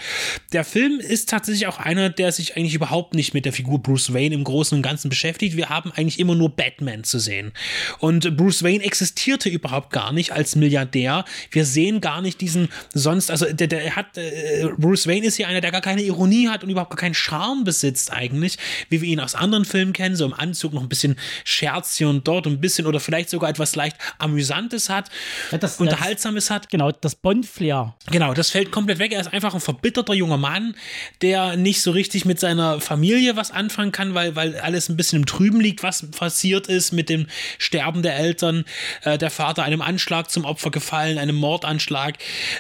Der 0.53 0.65
Film 0.65 1.01
ist 1.01 1.29
tatsächlich 1.29 1.67
auch 1.67 1.79
einer, 1.79 2.11
der 2.11 2.33
sich 2.33 2.57
eigentlich 2.57 2.75
überhaupt 2.75 3.15
nicht 3.15 3.35
mit 3.35 3.45
der 3.45 3.53
Figur 3.53 3.83
Bruce 3.83 4.13
Wayne 4.15 4.35
im 4.35 4.45
Großen 4.45 4.77
und 4.77 4.83
Ganzen 4.83 5.09
beschäftigt. 5.09 5.57
Wir 5.57 5.69
haben 5.69 5.93
eigentlich 5.93 6.19
immer 6.19 6.35
nur 6.35 6.51
Batman 6.51 7.05
zu 7.05 7.19
sehen. 7.19 7.53
Und 7.99 8.37
Bruce 8.37 8.63
Wayne 8.63 8.85
existierte 8.85 9.49
überhaupt 9.49 9.91
gar 9.93 10.13
nicht 10.13 10.33
als 10.33 10.57
Milliardär. 10.57 11.25
Wir 11.51 11.65
sehen 11.65 12.01
gar 12.01 12.21
nicht 12.23 12.41
diesen 12.41 12.69
sonst, 12.95 13.31
also 13.31 13.47
der, 13.53 13.67
der 13.67 13.97
hat, 13.97 14.17
äh, 14.17 14.69
Bruce 14.79 15.07
Wayne 15.07 15.27
ist 15.27 15.37
hier 15.37 15.49
einer, 15.49 15.61
der 15.61 15.71
gar 15.73 15.81
keine 15.81 16.03
Ironie 16.03 16.49
hat 16.49 16.63
und 16.65 16.71
überhaupt 16.71 16.91
gar 16.91 16.99
keinen 16.99 17.15
Charme 17.15 17.65
besitzt 17.65 18.13
eigentlich, 18.13 18.59
wie 18.89 19.01
wir 19.01 19.09
ihn 19.09 19.21
aus 19.21 19.35
anderen 19.35 19.65
Filmen 19.65 19.93
kennen, 19.93 20.17
so 20.17 20.25
im 20.25 20.33
Anzug 20.35 20.73
noch 20.73 20.83
ein 20.83 20.89
bisschen 20.89 21.17
Scherz 21.45 21.97
hier 21.97 22.09
und 22.09 22.27
dort, 22.27 22.47
ein 22.47 22.61
bisschen 22.61 22.87
oder 22.87 23.01
vielleicht 23.01 23.31
sogar 23.31 23.51
etwas 23.51 23.75
leicht 23.77 23.97
Amüsantes 24.19 24.89
hat, 24.89 25.11
das- 25.51 25.61
das- 25.61 25.81
Unterhaltsames 25.81 26.51
hat. 26.51 26.69
Genau, 26.71 26.80
das 26.89 27.15
Bond-Flair. 27.15 27.95
Genau, 28.11 28.35
das 28.35 28.51
fällt 28.51 28.73
komplett 28.73 28.99
weg. 28.99 29.13
Er 29.13 29.21
ist 29.21 29.33
einfach 29.33 29.55
ein 29.55 29.61
verbitterter 29.61 30.15
junger 30.15 30.37
Mann, 30.37 30.75
der 31.23 31.57
nicht 31.57 31.83
so 31.83 31.91
richtig 31.91 32.25
mit 32.25 32.41
seiner 32.41 32.81
Familie 32.81 33.37
was 33.37 33.51
anfangen 33.51 33.93
kann, 33.93 34.15
weil, 34.15 34.35
weil 34.37 34.59
alles 34.59 34.89
ein 34.89 34.97
bisschen 34.97 35.21
im 35.21 35.27
Trüben 35.27 35.61
liegt, 35.61 35.83
was 35.83 36.11
passiert 36.11 36.67
ist 36.69 36.93
mit 36.93 37.09
dem 37.09 37.27
Sterben 37.59 38.03
der 38.03 38.17
Eltern. 38.17 38.65
Äh, 39.03 39.19
der 39.19 39.31
Vater 39.31 39.63
einem 39.63 39.83
Anschlag 39.83 40.31
zum 40.31 40.45
Opfer 40.45 40.71
gefallen, 40.71 41.19
einem 41.19 41.37
Mordanschlag. 41.37 42.17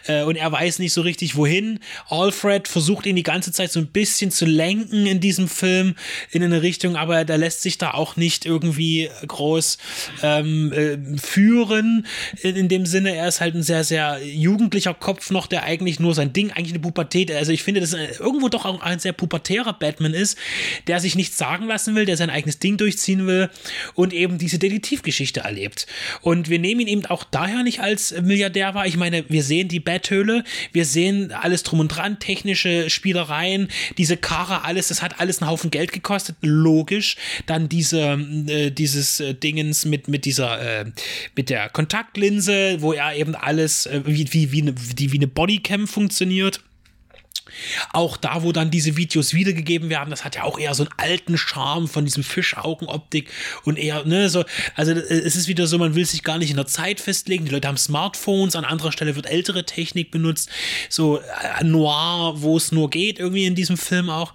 Äh, 0.06 0.22
und 0.22 0.36
er 0.36 0.52
weiß 0.52 0.78
nicht 0.78 0.92
so 0.92 1.00
richtig, 1.00 1.36
wohin. 1.36 1.80
Alfred 2.08 2.68
versucht 2.68 3.06
ihn 3.06 3.16
die 3.16 3.22
ganze 3.22 3.52
Zeit 3.52 3.72
so 3.72 3.80
ein 3.80 3.86
bisschen 3.86 4.30
zu 4.30 4.44
lenken 4.44 5.06
in 5.06 5.20
diesem 5.20 5.48
Film 5.48 5.94
in 6.30 6.42
eine 6.42 6.62
Richtung, 6.62 6.96
aber 6.96 7.24
der 7.24 7.38
lässt 7.38 7.62
sich 7.62 7.78
da 7.78 7.92
auch 7.92 8.16
nicht 8.16 8.44
irgendwie 8.44 9.08
groß 9.26 9.78
ähm, 10.22 10.72
äh, 10.72 11.18
führen. 11.18 12.06
In, 12.42 12.56
in 12.56 12.68
dem 12.68 12.86
Sinne, 12.86 13.14
er 13.14 13.28
ist 13.28 13.40
halt 13.40 13.54
ein 13.54 13.62
sehr, 13.62 13.84
sehr 13.84 14.09
jugendlicher 14.18 14.94
Kopf 14.94 15.30
noch, 15.30 15.46
der 15.46 15.64
eigentlich 15.64 16.00
nur 16.00 16.14
sein 16.14 16.32
Ding, 16.32 16.50
eigentlich 16.50 16.72
eine 16.72 16.80
Pubertät, 16.80 17.30
also 17.32 17.52
ich 17.52 17.62
finde, 17.62 17.80
dass 17.80 17.92
er 17.92 18.20
irgendwo 18.20 18.48
doch 18.48 18.64
auch 18.64 18.80
ein 18.80 18.98
sehr 18.98 19.12
pubertärer 19.12 19.72
Batman 19.72 20.14
ist, 20.14 20.38
der 20.86 21.00
sich 21.00 21.14
nichts 21.14 21.38
sagen 21.38 21.66
lassen 21.66 21.94
will, 21.94 22.04
der 22.04 22.16
sein 22.16 22.30
eigenes 22.30 22.58
Ding 22.58 22.76
durchziehen 22.76 23.26
will 23.26 23.50
und 23.94 24.12
eben 24.12 24.38
diese 24.38 24.58
Detektivgeschichte 24.58 25.40
erlebt. 25.40 25.86
Und 26.20 26.48
wir 26.48 26.58
nehmen 26.58 26.80
ihn 26.82 26.88
eben 26.88 27.06
auch 27.06 27.24
daher 27.24 27.62
nicht 27.62 27.80
als 27.80 28.14
Milliardär 28.20 28.74
wahr. 28.74 28.86
Ich 28.86 28.96
meine, 28.96 29.24
wir 29.28 29.42
sehen 29.42 29.68
die 29.68 29.80
Betthöhle, 29.80 30.44
wir 30.72 30.84
sehen 30.84 31.32
alles 31.32 31.62
drum 31.62 31.80
und 31.80 31.88
dran, 31.88 32.18
technische 32.18 32.90
Spielereien, 32.90 33.68
diese 33.98 34.16
Karre, 34.16 34.64
alles, 34.64 34.88
das 34.88 35.02
hat 35.02 35.20
alles 35.20 35.40
einen 35.40 35.50
Haufen 35.50 35.70
Geld 35.70 35.92
gekostet, 35.92 36.36
logisch. 36.40 37.16
Dann 37.46 37.68
diese, 37.68 38.18
äh, 38.48 38.70
dieses 38.70 39.20
äh, 39.20 39.34
Dingens 39.34 39.84
mit, 39.84 40.08
mit 40.08 40.24
dieser, 40.24 40.80
äh, 40.80 40.84
mit 41.36 41.50
der 41.50 41.68
Kontaktlinse, 41.68 42.80
wo 42.80 42.92
er 42.92 43.14
eben 43.14 43.34
alles, 43.34 43.86
äh, 43.86 43.99
wie, 44.06 44.32
wie, 44.32 44.52
wie, 44.52 44.62
eine, 44.62 44.74
wie 44.76 45.16
eine 45.16 45.26
Bodycam 45.26 45.86
funktioniert. 45.86 46.62
Auch 47.92 48.16
da, 48.16 48.42
wo 48.42 48.52
dann 48.52 48.70
diese 48.70 48.96
Videos 48.96 49.34
wiedergegeben 49.34 49.90
werden, 49.90 50.10
das 50.10 50.24
hat 50.24 50.36
ja 50.36 50.44
auch 50.44 50.58
eher 50.58 50.74
so 50.74 50.84
einen 50.84 50.92
alten 50.96 51.38
Charme 51.38 51.88
von 51.88 52.04
diesem 52.04 52.22
Fischaugenoptik 52.22 53.30
und 53.64 53.78
eher, 53.78 54.04
ne, 54.04 54.28
so, 54.28 54.44
also 54.74 54.92
äh, 54.92 54.94
es 54.94 55.36
ist 55.36 55.48
wieder 55.48 55.66
so, 55.66 55.78
man 55.78 55.94
will 55.94 56.04
sich 56.04 56.22
gar 56.22 56.38
nicht 56.38 56.50
in 56.50 56.56
der 56.56 56.66
Zeit 56.66 57.00
festlegen. 57.00 57.44
Die 57.44 57.50
Leute 57.50 57.68
haben 57.68 57.76
Smartphones, 57.76 58.56
an 58.56 58.64
anderer 58.64 58.92
Stelle 58.92 59.16
wird 59.16 59.26
ältere 59.26 59.64
Technik 59.64 60.10
benutzt, 60.10 60.50
so 60.88 61.18
äh, 61.18 61.64
noir, 61.64 62.34
wo 62.36 62.56
es 62.56 62.72
nur 62.72 62.90
geht, 62.90 63.18
irgendwie 63.18 63.46
in 63.46 63.54
diesem 63.54 63.76
Film 63.76 64.10
auch. 64.10 64.34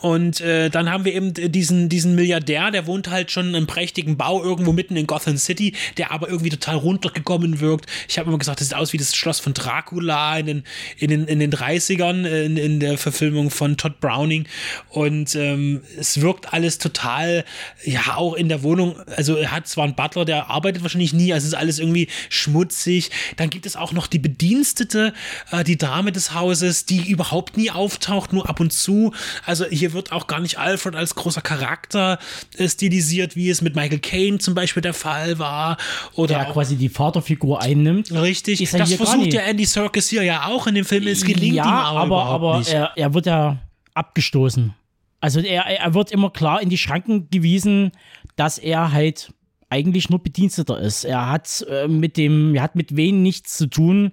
Und 0.00 0.40
äh, 0.40 0.70
dann 0.70 0.90
haben 0.90 1.04
wir 1.04 1.14
eben 1.14 1.34
diesen, 1.34 1.88
diesen 1.88 2.14
Milliardär, 2.14 2.70
der 2.70 2.86
wohnt 2.86 3.10
halt 3.10 3.30
schon 3.30 3.50
in 3.50 3.56
einem 3.56 3.66
prächtigen 3.66 4.16
Bau 4.16 4.42
irgendwo 4.42 4.72
mitten 4.72 4.96
in 4.96 5.06
Gotham 5.06 5.36
City, 5.36 5.74
der 5.98 6.10
aber 6.12 6.28
irgendwie 6.28 6.50
total 6.50 6.76
runtergekommen 6.76 7.60
wirkt. 7.60 7.86
Ich 8.08 8.18
habe 8.18 8.28
immer 8.28 8.38
gesagt, 8.38 8.60
das 8.60 8.68
sieht 8.68 8.76
aus 8.76 8.92
wie 8.92 8.98
das 8.98 9.14
Schloss 9.14 9.38
von 9.40 9.54
Dracula 9.54 10.38
in 10.38 10.46
den, 10.46 10.64
in 10.98 11.10
den, 11.10 11.26
in 11.26 11.38
den 11.38 11.52
30ern, 11.52 12.26
äh, 12.26 12.31
in, 12.32 12.56
in 12.56 12.80
der 12.80 12.98
Verfilmung 12.98 13.50
von 13.50 13.76
Todd 13.76 14.00
Browning. 14.00 14.46
Und 14.88 15.34
ähm, 15.34 15.82
es 15.98 16.20
wirkt 16.20 16.52
alles 16.52 16.78
total, 16.78 17.44
ja, 17.84 18.16
auch 18.16 18.34
in 18.34 18.48
der 18.48 18.62
Wohnung. 18.62 18.96
Also 19.16 19.36
er 19.36 19.50
hat 19.52 19.68
zwar 19.68 19.84
einen 19.84 19.94
Butler, 19.94 20.24
der 20.24 20.50
arbeitet 20.50 20.82
wahrscheinlich 20.82 21.12
nie, 21.12 21.32
also 21.32 21.46
es 21.46 21.52
ist 21.52 21.58
alles 21.58 21.78
irgendwie 21.78 22.08
schmutzig. 22.28 23.10
Dann 23.36 23.50
gibt 23.50 23.66
es 23.66 23.76
auch 23.76 23.92
noch 23.92 24.06
die 24.06 24.18
Bedienstete, 24.18 25.12
äh, 25.50 25.64
die 25.64 25.78
Dame 25.78 26.12
des 26.12 26.34
Hauses, 26.34 26.86
die 26.86 27.10
überhaupt 27.10 27.56
nie 27.56 27.70
auftaucht, 27.70 28.32
nur 28.32 28.48
ab 28.48 28.60
und 28.60 28.72
zu. 28.72 29.12
Also 29.44 29.66
hier 29.66 29.92
wird 29.92 30.12
auch 30.12 30.26
gar 30.26 30.40
nicht 30.40 30.58
Alfred 30.58 30.94
als 30.94 31.14
großer 31.14 31.42
Charakter 31.42 32.18
stilisiert, 32.58 33.36
wie 33.36 33.50
es 33.50 33.62
mit 33.62 33.76
Michael 33.76 33.98
Caine 33.98 34.38
zum 34.38 34.54
Beispiel 34.54 34.82
der 34.82 34.94
Fall 34.94 35.38
war. 35.38 35.76
Oder 36.14 36.38
Der 36.38 36.44
quasi 36.46 36.76
die 36.76 36.88
Vaterfigur 36.88 37.60
einnimmt. 37.60 38.12
Richtig, 38.12 38.58
das 38.70 38.92
versucht 38.94 39.32
ja 39.32 39.42
Andy 39.42 39.64
Serkis 39.64 40.08
hier 40.08 40.22
ja 40.22 40.46
auch 40.46 40.66
in 40.66 40.74
dem 40.74 40.84
Film. 40.84 41.06
Es 41.06 41.24
gelingt 41.24 41.56
ja, 41.56 41.64
ihm 41.64 41.70
aber, 41.70 42.00
aber, 42.00 42.21
aber 42.24 42.58
nicht. 42.58 42.72
er, 42.72 42.92
er 42.96 43.14
wird 43.14 43.26
ja 43.26 43.58
abgestoßen. 43.94 44.74
Also 45.20 45.40
er, 45.40 45.66
er 45.66 45.94
wird 45.94 46.10
immer 46.10 46.30
klar 46.30 46.60
in 46.60 46.68
die 46.68 46.78
Schranken 46.78 47.28
gewiesen, 47.30 47.92
dass 48.36 48.58
er 48.58 48.92
halt 48.92 49.32
eigentlich 49.70 50.10
nur 50.10 50.22
Bediensteter 50.22 50.78
ist. 50.78 51.04
Er 51.04 51.30
hat 51.30 51.64
äh, 51.68 51.88
mit 51.88 52.16
dem, 52.16 52.54
er 52.54 52.62
hat 52.62 52.74
mit 52.74 52.96
wen 52.96 53.22
nichts 53.22 53.56
zu 53.56 53.68
tun. 53.68 54.12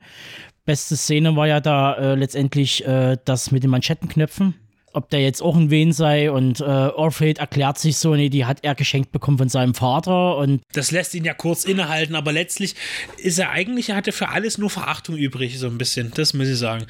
Beste 0.66 0.96
Szene 0.96 1.36
war 1.36 1.48
ja 1.48 1.60
da 1.60 1.96
äh, 1.96 2.16
letztendlich 2.16 2.86
äh, 2.86 3.18
das 3.26 3.52
mit 3.52 3.64
den 3.64 3.72
Manschettenknöpfen. 3.72 4.54
Ob 4.94 5.10
der 5.10 5.22
jetzt 5.22 5.42
auch 5.42 5.56
ein 5.56 5.70
Wen 5.70 5.92
sei 5.92 6.32
und 6.32 6.60
äh, 6.60 6.64
Orpheus 6.64 7.38
erklärt 7.38 7.78
sich 7.78 7.98
so, 7.98 8.16
nee, 8.16 8.30
die 8.30 8.46
hat 8.46 8.60
er 8.64 8.76
geschenkt 8.76 9.12
bekommen 9.12 9.38
von 9.38 9.50
seinem 9.50 9.74
Vater 9.74 10.38
und 10.38 10.62
Das 10.74 10.92
lässt 10.92 11.14
ihn 11.14 11.26
ja 11.26 11.34
kurz 11.34 11.64
innehalten, 11.64 12.16
aber 12.16 12.32
letztlich 12.32 12.76
ist 13.18 13.40
er 13.40 13.52
eigentlich, 13.52 13.90
er 13.90 13.96
hatte 13.96 14.12
für 14.12 14.30
alles 14.30 14.58
nur 14.58 14.70
Verachtung 14.70 15.16
übrig, 15.16 15.60
so 15.60 15.68
ein 15.68 15.78
bisschen, 15.78 16.12
das 16.16 16.34
muss 16.34 16.48
ich 16.48 16.58
sagen. 16.58 16.86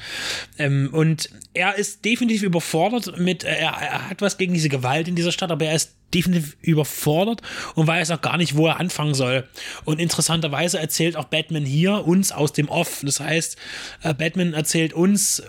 Ähm, 0.58 0.90
und 0.92 1.30
er 1.54 1.76
ist 1.76 2.04
definitiv 2.04 2.42
überfordert 2.42 3.18
mit, 3.18 3.44
äh, 3.44 3.48
er, 3.48 3.70
er 3.70 4.10
hat 4.10 4.22
was 4.22 4.38
gegen 4.38 4.54
diese 4.54 4.68
Gewalt 4.68 5.08
in 5.08 5.16
dieser 5.16 5.32
Stadt, 5.32 5.50
aber 5.50 5.66
er 5.66 5.74
ist 5.74 5.94
definitiv 6.14 6.56
überfordert 6.60 7.42
und 7.74 7.86
weiß 7.86 8.10
auch 8.10 8.20
gar 8.20 8.36
nicht, 8.36 8.56
wo 8.56 8.66
er 8.66 8.80
anfangen 8.80 9.14
soll. 9.14 9.48
Und 9.84 10.00
interessanterweise 10.00 10.78
erzählt 10.78 11.16
auch 11.16 11.26
Batman 11.26 11.64
hier 11.64 12.06
uns 12.06 12.32
aus 12.32 12.52
dem 12.52 12.68
Off. 12.68 13.02
Das 13.04 13.20
heißt, 13.20 13.56
äh, 14.02 14.14
Batman 14.14 14.52
erzählt 14.52 14.92
uns 14.92 15.42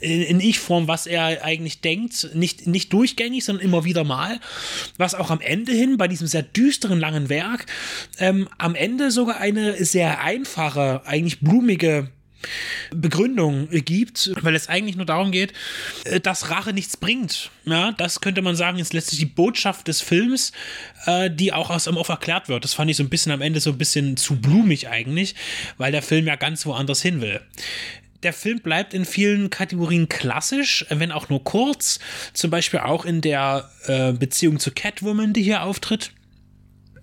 in, 0.00 0.22
in 0.22 0.40
Ich-Form, 0.40 0.88
was 0.88 1.06
er 1.06 1.44
eigentlich 1.44 1.80
denkt. 1.80 2.30
Nicht, 2.34 2.66
nicht 2.66 2.92
durchgängig, 2.92 3.44
sondern 3.44 3.64
immer 3.64 3.84
wieder 3.84 4.04
mal. 4.04 4.40
Was 4.96 5.14
auch 5.14 5.30
am 5.30 5.40
Ende 5.40 5.72
hin, 5.72 5.96
bei 5.96 6.08
diesem 6.08 6.26
sehr 6.26 6.42
düsteren, 6.42 7.00
langen 7.00 7.28
Werk, 7.28 7.66
ähm, 8.18 8.48
am 8.58 8.74
Ende 8.74 9.10
sogar 9.10 9.38
eine 9.38 9.84
sehr 9.84 10.20
einfache, 10.20 11.02
eigentlich 11.04 11.40
blumige 11.40 12.08
Begründung 12.90 13.68
gibt, 13.70 14.30
weil 14.42 14.54
es 14.54 14.68
eigentlich 14.68 14.96
nur 14.96 15.06
darum 15.06 15.32
geht, 15.32 15.52
äh, 16.04 16.20
dass 16.20 16.50
Rache 16.50 16.72
nichts 16.72 16.96
bringt. 16.96 17.50
Ja, 17.64 17.92
das 17.92 18.20
könnte 18.20 18.42
man 18.42 18.56
sagen, 18.56 18.78
ist 18.78 18.92
letztlich 18.92 19.20
die 19.20 19.26
Botschaft 19.26 19.88
des 19.88 20.00
Films, 20.00 20.52
äh, 21.06 21.30
die 21.30 21.52
auch 21.52 21.70
aus 21.70 21.84
dem 21.84 21.96
Off 21.96 22.08
erklärt 22.08 22.48
wird. 22.48 22.64
Das 22.64 22.74
fand 22.74 22.90
ich 22.90 22.96
so 22.96 23.02
ein 23.02 23.08
bisschen 23.08 23.32
am 23.32 23.42
Ende 23.42 23.60
so 23.60 23.70
ein 23.70 23.78
bisschen 23.78 24.16
zu 24.16 24.40
blumig 24.40 24.88
eigentlich, 24.88 25.34
weil 25.78 25.92
der 25.92 26.02
Film 26.02 26.26
ja 26.26 26.36
ganz 26.36 26.66
woanders 26.66 27.02
hin 27.02 27.20
will. 27.20 27.40
Der 28.26 28.32
Film 28.32 28.58
bleibt 28.58 28.92
in 28.92 29.04
vielen 29.04 29.50
Kategorien 29.50 30.08
klassisch, 30.08 30.84
wenn 30.88 31.12
auch 31.12 31.28
nur 31.28 31.44
kurz. 31.44 32.00
Zum 32.32 32.50
Beispiel 32.50 32.80
auch 32.80 33.04
in 33.04 33.20
der 33.20 33.70
äh, 33.86 34.12
Beziehung 34.12 34.58
zu 34.58 34.72
Catwoman, 34.72 35.32
die 35.32 35.44
hier 35.44 35.62
auftritt 35.62 36.10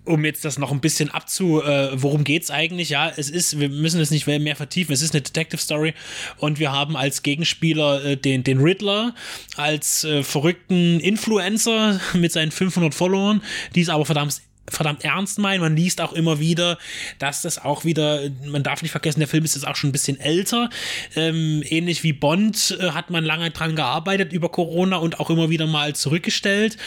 um 0.05 0.25
jetzt 0.25 0.43
das 0.43 0.59
noch 0.59 0.73
ein 0.73 0.81
bisschen 0.81 1.11
abzu, 1.11 1.61
äh, 1.61 1.91
worum 1.93 2.25
geht's 2.25 2.51
eigentlich? 2.51 2.89
Ja, 2.89 3.09
es 3.15 3.29
ist, 3.29 3.57
wir 3.57 3.69
müssen 3.69 4.01
es 4.01 4.11
nicht 4.11 4.27
mehr 4.27 4.55
vertiefen. 4.57 4.91
Es 4.91 5.01
ist 5.01 5.13
eine 5.13 5.21
Detective 5.21 5.61
Story 5.61 5.93
und 6.39 6.59
wir 6.59 6.73
haben 6.73 6.97
als 6.97 7.23
Gegenspieler 7.23 8.03
äh, 8.03 8.17
den, 8.17 8.43
den 8.43 8.59
Riddler 8.59 9.15
als 9.55 10.03
äh, 10.03 10.23
verrückten 10.23 10.99
Influencer 10.99 12.01
mit 12.15 12.33
seinen 12.33 12.51
500 12.51 12.93
Followern, 12.93 13.41
die 13.75 13.81
es 13.81 13.87
aber 13.87 14.05
verdammt 14.05 14.41
verdammt 14.69 15.03
ernst 15.03 15.39
meinen. 15.39 15.61
Man 15.61 15.75
liest 15.75 16.01
auch 16.01 16.13
immer 16.13 16.39
wieder, 16.39 16.77
dass 17.19 17.41
das 17.41 17.63
auch 17.63 17.85
wieder, 17.85 18.21
man 18.45 18.63
darf 18.63 18.81
nicht 18.81 18.91
vergessen, 18.91 19.19
der 19.19 19.27
Film 19.27 19.43
ist 19.43 19.55
jetzt 19.55 19.67
auch 19.67 19.75
schon 19.75 19.89
ein 19.89 19.93
bisschen 19.93 20.19
älter. 20.19 20.69
Ähm, 21.15 21.63
ähnlich 21.67 22.03
wie 22.03 22.13
Bond 22.13 22.77
äh, 22.79 22.91
hat 22.91 23.09
man 23.09 23.23
lange 23.23 23.51
dran 23.51 23.75
gearbeitet 23.75 24.33
über 24.33 24.49
Corona 24.49 24.97
und 24.97 25.19
auch 25.19 25.29
immer 25.29 25.49
wieder 25.49 25.67
mal 25.67 25.95
zurückgestellt. 25.95 26.77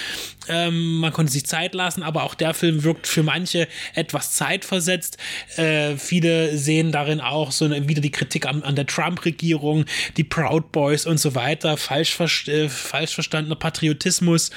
Ähm, 0.48 0.98
man 0.98 1.12
konnte 1.12 1.32
sich 1.32 1.46
Zeit 1.46 1.74
lassen, 1.74 2.02
aber 2.02 2.24
auch 2.24 2.34
der 2.34 2.54
Film 2.54 2.82
wirkt 2.82 3.06
für 3.06 3.22
manche 3.22 3.68
etwas 3.94 4.32
zeitversetzt. 4.32 5.18
Äh, 5.56 5.96
viele 5.96 6.56
sehen 6.56 6.92
darin 6.92 7.20
auch 7.20 7.52
so 7.52 7.64
eine, 7.64 7.88
wieder 7.88 8.00
die 8.00 8.10
Kritik 8.10 8.46
an, 8.46 8.62
an 8.62 8.76
der 8.76 8.86
Trump-Regierung, 8.86 9.84
die 10.16 10.24
Proud 10.24 10.72
Boys 10.72 11.06
und 11.06 11.18
so 11.18 11.34
weiter, 11.34 11.76
falsch, 11.76 12.48
äh, 12.48 12.68
falsch 12.68 13.14
verstandener 13.14 13.56
Patriotismus. 13.56 14.50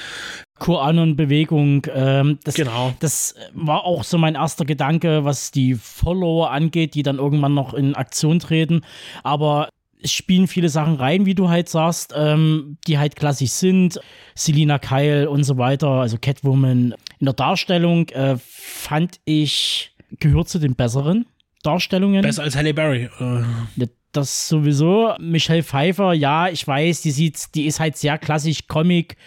QAnon-Bewegung. 0.60 1.88
Ähm, 1.94 2.40
das, 2.44 2.56
Genau. 2.56 2.94
Das 3.00 3.36
war 3.54 3.86
auch 3.86 4.04
so 4.04 4.18
mein 4.18 4.36
erster 4.36 4.66
Gedanke, 4.66 5.24
was 5.26 5.52
die 5.52 5.76
Follower 5.76 6.52
angeht, 6.52 6.96
die 6.96 7.04
dann 7.04 7.18
irgendwann 7.18 7.54
noch 7.54 7.74
in 7.74 7.96
Aktion 7.96 8.40
treten. 8.40 8.82
Aber 9.24 9.70
es 10.02 10.12
spielen 10.12 10.48
viele 10.48 10.70
Sachen 10.70 10.96
rein, 10.96 11.26
wie 11.26 11.36
du 11.36 11.50
halt 11.50 11.68
sagst, 11.70 12.14
ähm, 12.16 12.78
die 12.88 12.98
halt 12.98 13.16
klassisch 13.16 13.52
sind. 13.52 14.00
Selina 14.36 14.80
Kyle 14.80 15.30
und 15.30 15.44
so 15.44 15.58
weiter, 15.58 15.90
also 15.90 16.18
Catwoman. 16.20 16.94
In 17.20 17.26
der 17.26 17.34
Darstellung 17.34 18.08
äh, 18.10 18.38
fand 18.40 19.20
ich, 19.26 19.92
gehört 20.20 20.48
zu 20.48 20.60
den 20.60 20.76
besseren 20.76 21.26
Darstellungen. 21.64 22.22
Besser 22.22 22.44
als 22.44 22.56
Halle 22.56 22.74
Berry. 22.74 23.10
Äh, 23.20 23.88
Das 24.12 24.48
sowieso. 24.48 25.14
Michelle 25.20 25.62
Pfeiffer, 25.64 26.14
ja, 26.14 26.48
ich 26.48 26.66
weiß, 26.66 27.02
die 27.02 27.12
sieht, 27.12 27.54
die 27.54 27.66
ist 27.66 27.80
halt 27.80 27.96
sehr 27.98 28.18
klassisch 28.18 28.68
Comic. 28.68 29.18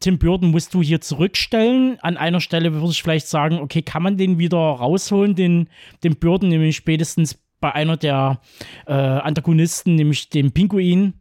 Tim 0.00 0.18
Burton 0.18 0.50
musst 0.50 0.74
du 0.74 0.82
hier 0.82 1.00
zurückstellen. 1.00 1.98
An 2.00 2.16
einer 2.16 2.40
Stelle 2.40 2.72
würde 2.72 2.90
ich 2.90 3.02
vielleicht 3.02 3.28
sagen, 3.28 3.58
okay, 3.58 3.82
kann 3.82 4.02
man 4.02 4.16
den 4.16 4.38
wieder 4.38 4.56
rausholen, 4.56 5.34
den, 5.34 5.68
den 6.02 6.16
Burton, 6.16 6.48
nämlich 6.48 6.76
spätestens 6.76 7.38
bei 7.60 7.72
einer 7.74 7.96
der 7.98 8.40
äh, 8.86 8.92
Antagonisten, 8.92 9.94
nämlich 9.94 10.30
dem 10.30 10.52
Pinguin, 10.52 11.14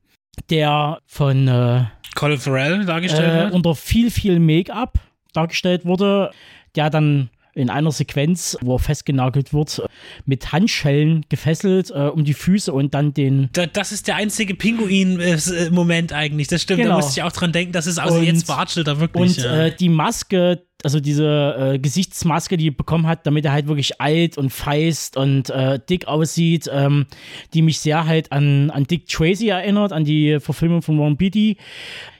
der 0.49 0.99
von 1.05 1.47
äh, 1.47 1.83
Colin 2.15 2.37
Farrell 2.37 2.85
dargestellt 2.85 3.29
äh, 3.29 3.43
wird. 3.43 3.53
unter 3.53 3.75
viel, 3.75 4.09
viel 4.09 4.39
Make-up 4.39 4.99
dargestellt 5.33 5.85
wurde, 5.85 6.31
der 6.75 6.89
dann 6.89 7.29
in 7.59 7.69
einer 7.69 7.91
Sequenz, 7.91 8.57
wo 8.61 8.75
er 8.75 8.79
festgenagelt 8.79 9.53
wird, 9.53 9.81
mit 10.25 10.51
Handschellen 10.51 11.25
gefesselt 11.29 11.91
äh, 11.91 12.07
um 12.07 12.23
die 12.23 12.33
Füße 12.33 12.71
und 12.73 12.93
dann 12.93 13.13
den 13.13 13.49
Da, 13.53 13.65
das 13.65 13.91
ist 13.91 14.07
der 14.07 14.15
einzige 14.15 14.55
Pinguin-Moment 14.55 16.13
eigentlich. 16.13 16.47
Das 16.47 16.61
stimmt. 16.61 16.79
Genau. 16.81 16.91
Da 16.91 16.95
musste 16.97 17.19
ich 17.19 17.23
auch 17.23 17.31
dran 17.31 17.51
denken, 17.51 17.73
das 17.73 17.87
ist 17.87 17.99
also 17.99 18.17
Und- 18.19 18.25
jetzt 18.25 18.47
watschelt 18.47 18.87
er 18.87 18.99
wirklich. 18.99 19.37
Und 19.37 19.43
ja. 19.43 19.65
äh, 19.65 19.75
die 19.75 19.89
Maske, 19.89 20.63
also 20.83 20.99
diese 20.99 21.73
äh, 21.73 21.79
Gesichtsmaske, 21.79 22.55
die 22.57 22.69
er 22.69 22.73
bekommen 22.73 23.05
hat, 23.07 23.25
damit 23.27 23.45
er 23.45 23.51
halt 23.51 23.67
wirklich 23.67 23.99
alt 23.99 24.37
und 24.37 24.49
feist 24.49 25.17
und 25.17 25.49
äh, 25.49 25.79
dick 25.89 26.07
aussieht, 26.07 26.69
ähm, 26.71 27.05
die 27.53 27.61
mich 27.61 27.79
sehr 27.79 28.05
halt 28.05 28.31
an, 28.31 28.69
an 28.69 28.85
Dick 28.85 29.07
Tracy 29.07 29.49
erinnert, 29.49 29.91
an 29.91 30.05
die 30.05 30.39
Verfilmung 30.39 30.81
von 30.81 30.97
Warren 30.99 31.17
Beatty. 31.17 31.57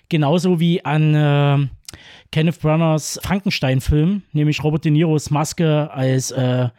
Genauso 0.10 0.60
wie 0.60 0.84
an 0.84 1.13
äh, 1.13 1.67
Kenneth 2.31 2.59
Branaghs 2.59 3.19
Frankenstein-Film, 3.24 4.23
nämlich 4.34 4.63
Robert 4.63 4.86
De 4.86 4.91
Niros 4.91 5.30
Maske 5.30 5.89
als, 5.91 6.32
äh, 6.32 6.69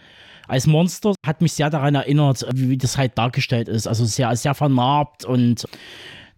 als 0.46 0.66
Monster, 0.66 1.14
hat 1.26 1.40
mich 1.40 1.52
sehr 1.52 1.70
daran 1.70 1.94
erinnert, 1.94 2.46
wie, 2.54 2.70
wie 2.70 2.78
das 2.78 2.96
halt 2.96 3.16
dargestellt 3.18 3.68
ist. 3.68 3.86
Also 3.86 4.04
sehr, 4.04 4.34
sehr 4.36 4.54
vernarbt 4.54 5.24
und 5.24 5.66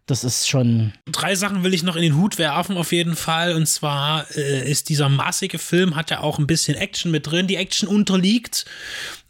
das 0.07 0.25
ist 0.25 0.49
schon 0.49 0.93
Drei 1.07 1.35
Sachen 1.37 1.63
will 1.63 1.73
ich 1.73 1.85
noch 1.85 1.95
in 1.95 2.03
den 2.03 2.17
Hut 2.17 2.37
werfen, 2.39 2.77
auf 2.77 2.93
jeden 2.93 3.15
Fall. 3.15 3.55
Und 3.55 3.67
zwar 3.67 4.27
äh, 4.37 4.69
ist 4.69 4.89
dieser 4.89 5.09
massige 5.09 5.59
Film, 5.59 5.95
hat 5.95 6.11
ja 6.11 6.21
auch 6.21 6.39
ein 6.39 6.47
bisschen 6.47 6.77
Action 6.77 7.11
mit 7.13 7.31
drin. 7.31 7.47
Die 7.47 7.57
Action 7.57 7.89
unterliegt. 7.89 8.65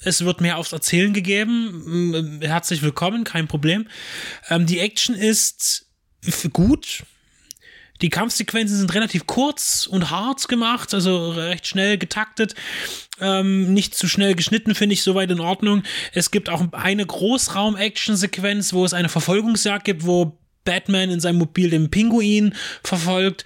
Es 0.03 0.25
wird 0.25 0.41
mehr 0.41 0.57
aufs 0.57 0.73
Erzählen 0.73 1.13
gegeben. 1.13 2.15
Ähm, 2.15 2.41
Herzlich 2.41 2.83
willkommen, 2.83 3.25
kein 3.25 3.49
Problem. 3.49 3.87
Ähm, 4.49 4.65
die 4.65 4.79
Action 4.79 5.15
ist 5.15 5.87
gut. 6.53 7.05
Die 8.03 8.11
Kampfsequenzen 8.11 8.77
sind 8.77 8.95
relativ 8.95 9.27
kurz 9.27 9.87
und 9.87 10.11
hart 10.11 10.49
gemacht, 10.49 10.93
also 10.93 11.31
recht 11.31 11.67
schnell 11.67 11.99
getaktet. 11.99 12.55
Ähm, 13.21 13.73
nicht 13.73 13.95
zu 13.95 14.09
schnell 14.09 14.35
geschnitten, 14.35 14.75
finde 14.75 14.95
ich 14.95 15.03
soweit 15.03 15.31
in 15.31 15.41
Ordnung. 15.41 15.85
Es 16.13 16.31
gibt 16.33 16.51
auch 16.51 16.73
eine 16.73 17.07
Großraum-Action-Sequenz, 17.07 18.73
wo 18.73 18.85
es 18.85 18.93
eine 18.93 19.09
Verfolgungsjagd 19.09 19.85
gibt, 19.85 20.05
wo 20.05 20.37
Batman 20.65 21.11
in 21.11 21.21
seinem 21.21 21.39
Mobil 21.39 21.71
den 21.71 21.91
Pinguin 21.91 22.55
verfolgt. 22.83 23.45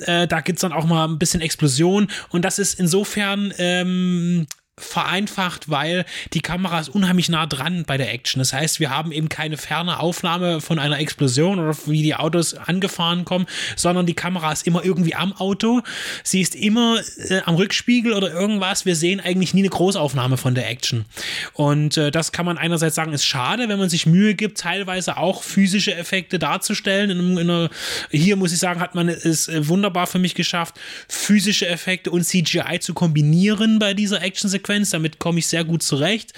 Äh, 0.00 0.26
da 0.26 0.40
gibt's 0.40 0.62
dann 0.62 0.72
auch 0.72 0.86
mal 0.86 1.06
ein 1.06 1.18
bisschen 1.18 1.40
Explosion. 1.40 2.08
Und 2.30 2.44
das 2.44 2.58
ist 2.58 2.78
insofern 2.78 3.52
ähm, 3.58 4.46
vereinfacht, 4.80 5.70
weil 5.70 6.04
die 6.32 6.40
Kamera 6.40 6.80
ist 6.80 6.88
unheimlich 6.88 7.28
nah 7.28 7.46
dran 7.46 7.84
bei 7.86 7.96
der 7.96 8.12
Action. 8.12 8.40
Das 8.40 8.52
heißt, 8.52 8.80
wir 8.80 8.90
haben 8.90 9.12
eben 9.12 9.28
keine 9.28 9.56
ferne 9.56 10.00
Aufnahme 10.00 10.60
von 10.60 10.78
einer 10.78 10.98
Explosion 10.98 11.58
oder 11.58 11.76
wie 11.86 12.02
die 12.02 12.14
Autos 12.14 12.54
angefahren 12.54 13.24
kommen, 13.24 13.46
sondern 13.76 14.06
die 14.06 14.14
Kamera 14.14 14.52
ist 14.52 14.66
immer 14.66 14.84
irgendwie 14.84 15.14
am 15.14 15.32
Auto. 15.32 15.82
Sie 16.24 16.40
ist 16.40 16.54
immer 16.54 17.00
äh, 17.28 17.40
am 17.44 17.54
Rückspiegel 17.54 18.12
oder 18.12 18.32
irgendwas. 18.32 18.86
Wir 18.86 18.96
sehen 18.96 19.20
eigentlich 19.20 19.54
nie 19.54 19.60
eine 19.60 19.68
Großaufnahme 19.68 20.36
von 20.36 20.54
der 20.54 20.68
Action. 20.68 21.04
Und 21.52 21.96
äh, 21.96 22.10
das 22.10 22.32
kann 22.32 22.46
man 22.46 22.58
einerseits 22.58 22.94
sagen, 22.94 23.12
ist 23.12 23.24
schade, 23.24 23.68
wenn 23.68 23.78
man 23.78 23.88
sich 23.88 24.06
Mühe 24.06 24.34
gibt, 24.34 24.58
teilweise 24.58 25.16
auch 25.16 25.42
physische 25.42 25.94
Effekte 25.94 26.38
darzustellen. 26.38 27.10
In, 27.10 27.38
in 27.38 27.50
einer, 27.50 27.70
hier 28.10 28.36
muss 28.36 28.52
ich 28.52 28.58
sagen, 28.58 28.80
hat 28.80 28.94
man 28.94 29.08
es 29.08 29.48
äh, 29.48 29.66
wunderbar 29.68 30.06
für 30.06 30.18
mich 30.18 30.34
geschafft, 30.34 30.74
physische 31.08 31.66
Effekte 31.66 32.10
und 32.10 32.24
CGI 32.24 32.80
zu 32.80 32.94
kombinieren 32.94 33.78
bei 33.78 33.94
dieser 33.94 34.22
Actionsequenz. 34.22 34.69
Damit 34.92 35.18
komme 35.18 35.38
ich 35.38 35.46
sehr 35.46 35.64
gut 35.64 35.82
zurecht. 35.82 36.32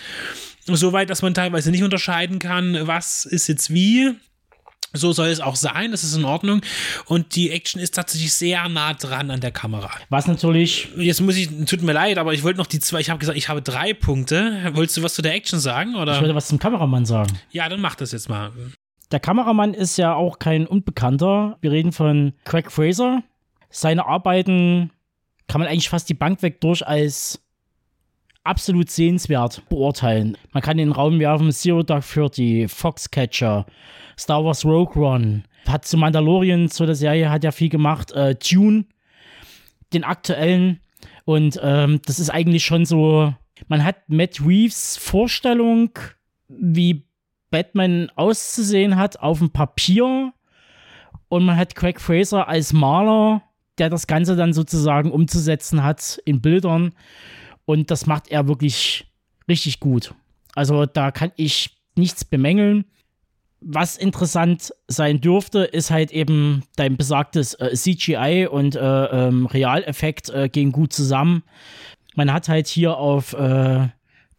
Soweit, 0.64 1.10
dass 1.10 1.22
man 1.22 1.34
teilweise 1.34 1.70
nicht 1.70 1.82
unterscheiden 1.82 2.38
kann, 2.38 2.86
was 2.86 3.24
ist 3.24 3.48
jetzt 3.48 3.72
wie. 3.72 4.14
So 4.94 5.12
soll 5.12 5.28
es 5.28 5.40
auch 5.40 5.56
sein, 5.56 5.90
das 5.90 6.04
ist 6.04 6.14
in 6.14 6.24
Ordnung. 6.24 6.60
Und 7.06 7.34
die 7.34 7.50
Action 7.50 7.80
ist 7.80 7.94
tatsächlich 7.94 8.34
sehr 8.34 8.68
nah 8.68 8.92
dran 8.92 9.30
an 9.30 9.40
der 9.40 9.50
Kamera. 9.50 9.90
was 10.10 10.26
natürlich 10.26 10.88
Jetzt 10.96 11.22
muss 11.22 11.36
ich, 11.36 11.48
tut 11.64 11.80
mir 11.82 11.94
leid, 11.94 12.18
aber 12.18 12.34
ich 12.34 12.42
wollte 12.42 12.58
noch 12.58 12.66
die 12.66 12.78
zwei, 12.78 13.00
ich 13.00 13.08
habe 13.08 13.18
gesagt, 13.18 13.38
ich 13.38 13.48
habe 13.48 13.62
drei 13.62 13.94
Punkte. 13.94 14.70
Wolltest 14.74 14.98
du 14.98 15.02
was 15.02 15.14
zu 15.14 15.22
der 15.22 15.34
Action 15.34 15.60
sagen? 15.60 15.92
Ich 15.92 15.96
Oder? 15.96 16.20
wollte 16.20 16.34
was 16.34 16.48
zum 16.48 16.58
Kameramann 16.58 17.06
sagen. 17.06 17.38
Ja, 17.52 17.68
dann 17.70 17.80
mach 17.80 17.94
das 17.94 18.12
jetzt 18.12 18.28
mal. 18.28 18.52
Der 19.10 19.20
Kameramann 19.20 19.72
ist 19.72 19.96
ja 19.96 20.14
auch 20.14 20.38
kein 20.38 20.66
Unbekannter. 20.66 21.56
Wir 21.62 21.70
reden 21.70 21.92
von 21.92 22.34
Craig 22.44 22.70
Fraser. 22.70 23.22
Seine 23.70 24.06
Arbeiten 24.06 24.90
kann 25.48 25.60
man 25.60 25.68
eigentlich 25.68 25.88
fast 25.88 26.08
die 26.08 26.14
Bank 26.14 26.42
weg 26.42 26.60
durch 26.60 26.86
als 26.86 27.41
absolut 28.44 28.90
sehenswert 28.90 29.62
beurteilen. 29.68 30.36
Man 30.52 30.62
kann 30.62 30.76
den 30.76 30.92
Raum 30.92 31.18
werfen 31.18 31.52
Zero 31.52 31.82
Dark 31.82 32.04
Thirty, 32.04 32.66
Foxcatcher, 32.68 33.66
Star 34.18 34.44
Wars 34.44 34.64
Rogue 34.64 35.00
One. 35.02 35.44
Hat 35.66 35.84
zu 35.84 35.96
Mandalorian, 35.96 36.68
zu 36.68 36.86
der 36.86 36.96
Serie, 36.96 37.30
hat 37.30 37.44
ja 37.44 37.52
viel 37.52 37.68
gemacht. 37.68 38.12
Äh, 38.12 38.34
Dune, 38.34 38.84
den 39.92 40.04
aktuellen. 40.04 40.80
Und 41.24 41.60
ähm, 41.62 42.00
das 42.04 42.18
ist 42.18 42.30
eigentlich 42.30 42.64
schon 42.64 42.84
so, 42.84 43.32
man 43.68 43.84
hat 43.84 44.08
Matt 44.08 44.40
Reeves 44.44 44.96
Vorstellung, 44.96 45.90
wie 46.48 47.06
Batman 47.50 48.10
auszusehen 48.16 48.96
hat 48.96 49.20
auf 49.20 49.38
dem 49.38 49.50
Papier 49.50 50.32
und 51.28 51.44
man 51.44 51.56
hat 51.56 51.76
Craig 51.76 52.00
Fraser 52.00 52.48
als 52.48 52.72
Maler, 52.72 53.42
der 53.78 53.88
das 53.88 54.06
Ganze 54.06 54.36
dann 54.36 54.52
sozusagen 54.52 55.12
umzusetzen 55.12 55.84
hat 55.84 56.20
in 56.24 56.40
Bildern 56.40 56.92
und 57.72 57.90
das 57.90 58.06
macht 58.06 58.28
er 58.28 58.48
wirklich 58.48 59.06
richtig 59.48 59.80
gut. 59.80 60.14
Also 60.54 60.84
da 60.84 61.10
kann 61.10 61.32
ich 61.36 61.70
nichts 61.96 62.22
bemängeln. 62.22 62.84
Was 63.62 63.96
interessant 63.96 64.74
sein 64.88 65.22
dürfte, 65.22 65.60
ist 65.60 65.90
halt 65.90 66.10
eben 66.10 66.64
dein 66.76 66.98
besagtes 66.98 67.54
äh, 67.54 67.72
CGI 67.74 68.46
und 68.50 68.76
äh, 68.76 68.80
ähm, 68.80 69.46
Realeffekt 69.46 70.28
äh, 70.28 70.50
gehen 70.50 70.70
gut 70.70 70.92
zusammen. 70.92 71.44
Man 72.14 72.30
hat 72.30 72.50
halt 72.50 72.66
hier 72.66 72.98
auf 72.98 73.32
äh, 73.32 73.88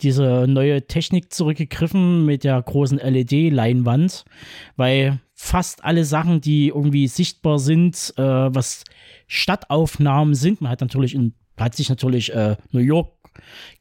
diese 0.02 0.46
neue 0.48 0.86
Technik 0.86 1.34
zurückgegriffen 1.34 2.26
mit 2.26 2.44
der 2.44 2.62
großen 2.62 3.00
LED-Leinwand, 3.00 4.26
weil 4.76 5.22
fast 5.34 5.84
alle 5.84 6.06
Sachen, 6.06 6.40
die 6.40 6.68
irgendwie 6.68 7.08
sichtbar 7.08 7.58
sind, 7.58 8.14
äh, 8.18 8.22
was 8.22 8.84
Stadtaufnahmen 9.26 10.36
sind, 10.36 10.62
man 10.62 10.70
hat 10.70 10.82
natürlich 10.82 11.16
in, 11.16 11.34
hat 11.58 11.74
sich 11.74 11.90
natürlich 11.90 12.32
äh, 12.34 12.58
New 12.72 12.82
York 12.82 13.23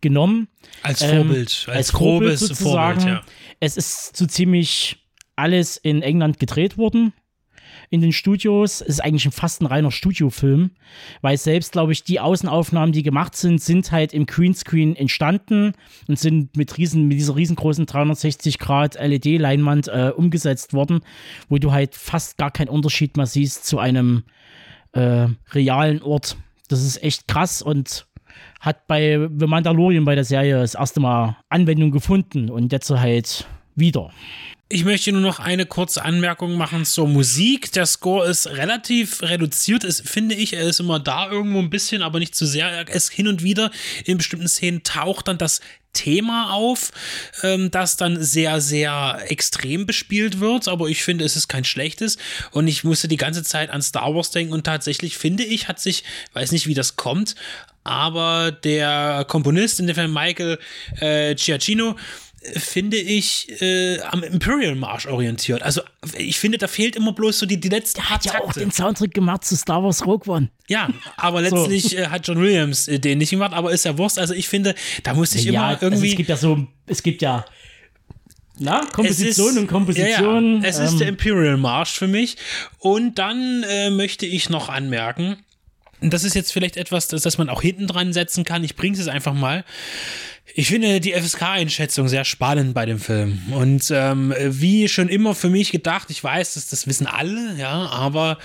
genommen 0.01 0.49
Als 0.83 1.03
ähm, 1.03 1.11
Vorbild, 1.11 1.65
als, 1.67 1.69
als 1.69 1.91
Vorbild 1.91 2.39
sozusagen. 2.39 3.01
Vorbild, 3.01 3.25
ja. 3.25 3.33
Es 3.61 3.77
ist 3.77 4.17
so 4.17 4.27
ziemlich 4.27 4.97
alles 5.37 5.77
in 5.77 6.03
England 6.03 6.39
gedreht 6.39 6.79
worden 6.79 7.13
in 7.91 8.01
den 8.01 8.13
Studios. 8.13 8.81
Es 8.81 8.89
ist 8.89 9.05
eigentlich 9.05 9.29
fast 9.35 9.61
ein 9.61 9.67
reiner 9.67 9.91
Studiofilm, 9.91 10.71
weil 11.21 11.37
selbst, 11.37 11.73
glaube 11.73 11.93
ich, 11.93 12.05
die 12.05 12.21
Außenaufnahmen, 12.21 12.93
die 12.93 13.03
gemacht 13.03 13.37
sind, 13.37 13.61
sind 13.61 13.93
halt 13.93 14.13
im 14.13 14.27
Greenscreen 14.27 14.97
entstanden 14.97 15.75
und 16.09 16.19
sind 16.19 16.57
mit, 16.57 16.79
riesen, 16.79 17.07
mit 17.07 17.19
dieser 17.19 17.37
riesengroßen 17.37 17.87
360 17.87 18.59
Grad 18.59 18.95
LED-Leinwand 18.95 19.89
äh, 19.89 20.13
umgesetzt 20.17 20.73
worden, 20.73 21.01
wo 21.49 21.59
du 21.59 21.73
halt 21.73 21.95
fast 21.95 22.39
gar 22.39 22.51
keinen 22.51 22.69
Unterschied 22.69 23.17
mehr 23.17 23.27
siehst 23.27 23.67
zu 23.67 23.79
einem 23.79 24.25
äh, 24.93 25.29
realen 25.53 26.03
Ort. 26.03 26.37
Das 26.69 26.83
ist 26.83 27.03
echt 27.03 27.29
krass 27.29 27.61
und 27.61 28.07
hat 28.63 28.87
bei 28.87 29.29
The 29.39 29.47
Mandalorian 29.47 30.05
bei 30.05 30.15
der 30.15 30.25
Serie 30.25 30.61
das 30.61 30.75
erste 30.75 31.01
Mal 31.01 31.37
Anwendung 31.51 31.91
gefunden 31.91 32.49
und 32.49 32.73
jetzt 32.73 32.89
halt 32.91 33.47
wieder. 33.75 34.11
Ich 34.69 34.85
möchte 34.87 35.13
nur 35.13 35.21
noch 35.21 35.39
eine 35.39 35.67
kurze 35.67 36.03
Anmerkung 36.03 36.57
machen 36.57 36.87
zur 36.87 37.07
Musik. 37.07 37.73
Der 37.73 37.85
Score 37.85 38.27
ist 38.27 38.47
relativ 38.47 39.21
reduziert, 39.21 39.85
ist, 39.85 40.09
finde 40.09 40.35
ich. 40.35 40.55
Er 40.55 40.63
ist 40.63 40.81
immer 40.81 40.99
da 40.99 41.31
irgendwo 41.31 41.59
ein 41.59 41.69
bisschen, 41.69 42.01
aber 42.01 42.21
nicht 42.21 42.35
zu 42.35 42.47
sehr. 42.47 42.69
Er 42.69 42.89
ist 42.89 43.13
hin 43.13 43.29
und 43.29 43.43
wieder 43.43 43.71
in 44.07 44.17
bestimmten 44.17 44.49
Szenen 44.49 44.83
taucht 44.83 45.29
dann 45.29 45.37
das 45.37 45.61
Thema 45.93 46.55
auf, 46.55 46.91
ähm, 47.43 47.71
das 47.71 47.97
dann 47.97 48.23
sehr, 48.23 48.63
sehr 48.63 49.21
extrem 49.29 49.85
bespielt 49.85 50.41
wird, 50.41 50.69
aber 50.69 50.89
ich 50.89 51.05
finde, 51.05 51.27
es 51.27 51.37
ist 51.37 51.49
kein 51.49 51.65
schlechtes 51.65 52.17
und 52.51 52.67
ich 52.67 52.83
musste 52.83 53.09
die 53.09 53.19
ganze 53.19 53.43
Zeit 53.43 53.69
an 53.69 53.83
Star 53.83 54.15
Wars 54.15 54.31
denken 54.31 54.55
und 54.55 54.65
tatsächlich 54.65 55.19
finde 55.19 55.45
ich, 55.45 55.69
hat 55.69 55.81
sich, 55.81 56.05
weiß 56.33 56.53
nicht, 56.53 56.67
wie 56.67 56.73
das 56.73 56.97
kommt, 56.97 57.35
aber 57.85 58.53
der 58.53 59.25
Komponist 59.29 59.81
in 59.81 59.87
dem 59.87 59.97
Fall 59.97 60.09
Michael 60.09 60.59
äh, 61.01 61.35
Giacchino, 61.35 61.97
finde 62.57 62.97
ich, 62.97 63.61
äh, 63.63 64.01
am 64.01 64.23
Imperial 64.23 64.75
Marsch 64.75 65.07
orientiert. 65.07 65.63
Also 65.63 65.83
ich 66.17 66.41
finde, 66.41 66.59
da 66.59 66.67
fehlt 66.67 66.97
immer 66.97 67.13
bloß 67.13 67.39
so 67.39 67.47
die, 67.47 67.61
die 67.61 67.69
letzte 67.69 68.01
Der 68.01 68.11
hat 68.11 68.25
ja 68.25 68.41
auch 68.41 68.53
den 68.53 68.73
Soundtrack 68.73 69.15
gemacht 69.15 69.45
zu 69.45 69.57
Star 69.57 69.83
Wars 69.83 70.05
Rogue 70.05 70.33
One. 70.33 70.51
Ja, 70.69 70.89
aber 71.17 71.43
letztlich 71.43 71.91
so. 71.91 71.97
äh, 71.97 72.07
hat 72.07 72.27
John 72.27 72.41
Williams 72.41 72.89
äh, 72.89 72.99
den 72.99 73.19
nicht 73.19 73.31
gemacht, 73.31 73.53
aber 73.53 73.71
ist 73.71 73.85
ja 73.85 73.97
Wurst. 73.97 74.19
Also 74.19 74.35
ich 74.35 74.49
finde, 74.49 74.75
da 75.05 75.15
muss 75.15 75.35
ich 75.35 75.45
ja, 75.45 75.51
immer 75.51 75.83
irgendwie... 75.83 76.03
Also 76.03 76.11
es 76.11 76.17
gibt 76.17 76.29
ja 76.29 76.37
so, 76.37 76.67
es 76.87 77.03
gibt 77.03 77.23
ja 77.23 77.45
na, 78.59 78.85
Komposition 78.93 79.51
ist, 79.51 79.59
und 79.59 79.67
Komposition. 79.69 80.57
Ja, 80.57 80.63
ja. 80.63 80.69
Es 80.69 80.79
ähm, 80.79 80.85
ist 80.85 80.99
der 80.99 81.09
Imperial 81.09 81.57
Marsch 81.57 81.93
für 81.93 82.09
mich. 82.09 82.37
Und 82.79 83.19
dann 83.19 83.63
äh, 83.69 83.91
möchte 83.91 84.27
ich 84.27 84.51
noch 84.51 84.69
anmerken, 84.69 85.37
das 86.11 86.25
ist 86.25 86.35
jetzt 86.35 86.53
vielleicht 86.53 86.77
etwas, 86.77 87.09
das, 87.09 87.23
das 87.23 87.39
man 87.39 87.49
auch 87.49 87.63
hinten 87.63 87.87
dran 87.87 88.13
setzen 88.13 88.45
kann. 88.45 88.65
Ich 88.65 88.77
bringe 88.77 88.99
es 88.99 89.09
einfach 89.09 89.35
mal. 89.35 89.65
Ich 90.55 90.69
finde 90.69 91.01
die 91.01 91.15
FSK-Einschätzung 91.15 92.09
sehr 92.09 92.27
spannend 92.27 92.75
bei 92.75 92.85
dem 92.85 92.99
Film. 92.99 93.41
Und 93.53 93.91
ähm, 93.91 94.35
wie 94.39 94.87
schon 94.87 95.09
immer 95.09 95.35
für 95.35 95.49
mich 95.49 95.73
gedacht, 95.73 96.11
ich 96.11 96.23
weiß, 96.23 96.55
dass 96.55 96.67
das 96.67 96.87
wissen 96.87 97.07
alle, 97.07 97.57
ja, 97.57 97.89
aber 97.89 98.37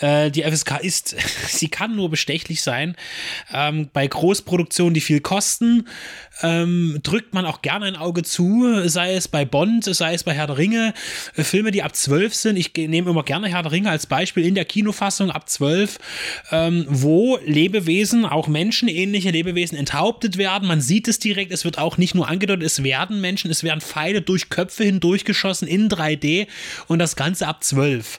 äh, 0.00 0.30
die 0.30 0.42
FSK 0.42 0.80
ist, 0.82 1.16
sie 1.48 1.68
kann 1.68 1.96
nur 1.96 2.10
bestechlich 2.10 2.60
sein. 2.60 2.96
Ähm, 3.50 3.88
bei 3.94 4.06
Großproduktionen, 4.06 4.92
die 4.92 5.00
viel 5.00 5.20
kosten, 5.20 5.88
ähm, 6.42 7.00
drückt 7.02 7.32
man 7.32 7.46
auch 7.46 7.62
gerne 7.62 7.86
ein 7.86 7.96
Auge 7.96 8.24
zu, 8.24 8.86
sei 8.86 9.14
es 9.14 9.26
bei 9.26 9.46
Bond, 9.46 9.84
sei 9.84 10.12
es 10.12 10.24
bei 10.24 10.34
Herr 10.34 10.46
der 10.48 10.58
Ringe, 10.58 10.92
Filme, 11.32 11.70
die 11.70 11.82
ab 11.82 11.96
12 11.96 12.34
sind. 12.34 12.56
Ich 12.58 12.74
nehme 12.76 13.10
immer 13.10 13.22
gerne 13.22 13.48
Herr 13.48 13.62
der 13.62 13.72
Ringe 13.72 13.90
als 13.90 14.06
Beispiel 14.06 14.44
in 14.44 14.54
der 14.54 14.66
Kinofassung 14.66 15.30
ab 15.30 15.48
12, 15.48 15.98
ähm, 16.52 16.84
wo 16.88 17.38
Lebewesen, 17.44 18.26
auch 18.26 18.48
menschenähnliche 18.48 19.30
Lebewesen 19.30 19.78
enthauptet 19.78 20.36
werden. 20.36 20.68
Man 20.68 20.82
sieht 20.82 21.08
es 21.08 21.18
direkt, 21.18 21.37
es 21.38 21.64
wird 21.64 21.78
auch 21.78 21.96
nicht 21.96 22.14
nur 22.14 22.28
angedeutet, 22.28 22.64
es 22.64 22.82
werden 22.82 23.20
Menschen, 23.20 23.50
es 23.50 23.62
werden 23.62 23.80
Pfeile 23.80 24.22
durch 24.22 24.50
Köpfe 24.50 24.84
hindurchgeschossen 24.84 25.68
in 25.68 25.88
3D 25.88 26.48
und 26.88 26.98
das 26.98 27.16
Ganze 27.16 27.46
ab 27.46 27.62
12 27.62 28.18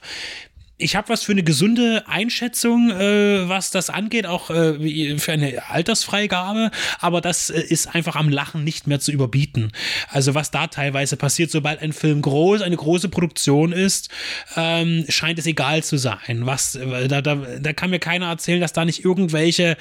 ich 0.79 0.95
habe 0.95 1.09
was 1.09 1.23
für 1.23 1.33
eine 1.33 1.43
gesunde 1.43 2.03
Einschätzung, 2.07 2.89
äh, 2.89 3.47
was 3.47 3.69
das 3.69 3.89
angeht, 3.89 4.25
auch 4.25 4.49
äh, 4.49 5.19
für 5.19 5.33
eine 5.33 5.69
Altersfreigabe, 5.69 6.71
aber 6.99 7.19
das 7.21 7.49
äh, 7.49 7.59
ist 7.59 7.93
einfach 7.93 8.15
am 8.15 8.29
Lachen 8.29 8.63
nicht 8.63 8.87
mehr 8.87 8.99
zu 8.99 9.11
überbieten. 9.11 9.71
Also 10.09 10.35
was 10.35 10.51
da 10.51 10.67
teilweise 10.67 11.17
passiert, 11.17 11.51
sobald 11.51 11.81
ein 11.81 11.91
Film 11.91 12.21
groß, 12.21 12.61
eine 12.61 12.77
große 12.77 13.09
Produktion 13.09 13.73
ist, 13.73 14.09
ähm, 14.55 15.03
scheint 15.09 15.37
es 15.37 15.45
egal 15.45 15.83
zu 15.83 15.97
sein. 15.97 16.41
Was, 16.43 16.75
äh, 16.75 17.09
da, 17.09 17.21
da, 17.21 17.35
da 17.35 17.73
kann 17.73 17.89
mir 17.89 17.99
keiner 17.99 18.27
erzählen, 18.27 18.61
dass 18.61 18.71
da 18.71 18.85
nicht 18.85 19.03
irgendwelche 19.03 19.75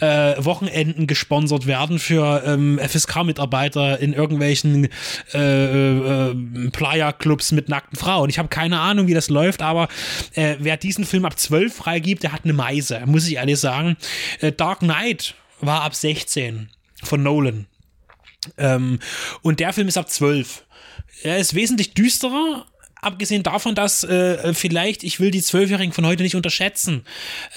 äh, 0.00 0.34
Wochenenden 0.36 1.06
gesponsert 1.06 1.66
werden 1.66 1.98
für 1.98 2.42
ähm, 2.44 2.78
FSK-Mitarbeiter 2.78 3.98
in 4.00 4.12
irgendwelchen 4.12 4.88
äh, 5.32 6.34
Playa-Clubs 6.72 7.52
mit 7.52 7.70
nackten 7.70 7.98
Frauen. 7.98 8.28
Ich 8.28 8.38
habe 8.38 8.48
keine 8.48 8.80
Ahnung, 8.80 9.06
wie 9.06 9.14
das 9.14 9.30
läuft, 9.30 9.62
aber 9.62 9.88
äh, 10.42 10.56
wer 10.58 10.76
diesen 10.76 11.04
Film 11.04 11.24
ab 11.24 11.38
12 11.38 11.74
freigibt, 11.74 12.22
der 12.22 12.32
hat 12.32 12.44
eine 12.44 12.52
Meise, 12.52 13.02
muss 13.06 13.26
ich 13.28 13.36
ehrlich 13.36 13.58
sagen. 13.58 13.96
Äh, 14.40 14.52
Dark 14.52 14.80
Knight 14.80 15.34
war 15.60 15.82
ab 15.82 15.94
16 15.94 16.70
von 17.02 17.22
Nolan. 17.22 17.66
Ähm, 18.58 18.98
und 19.42 19.60
der 19.60 19.72
Film 19.72 19.88
ist 19.88 19.98
ab 19.98 20.10
12. 20.10 20.64
Er 21.22 21.38
ist 21.38 21.54
wesentlich 21.54 21.94
düsterer, 21.94 22.66
abgesehen 23.02 23.42
davon, 23.42 23.74
dass 23.74 24.04
äh, 24.04 24.54
vielleicht, 24.54 25.02
ich 25.02 25.20
will 25.20 25.30
die 25.30 25.42
Zwölfjährigen 25.42 25.92
von 25.92 26.06
heute 26.06 26.22
nicht 26.22 26.36
unterschätzen, 26.36 27.04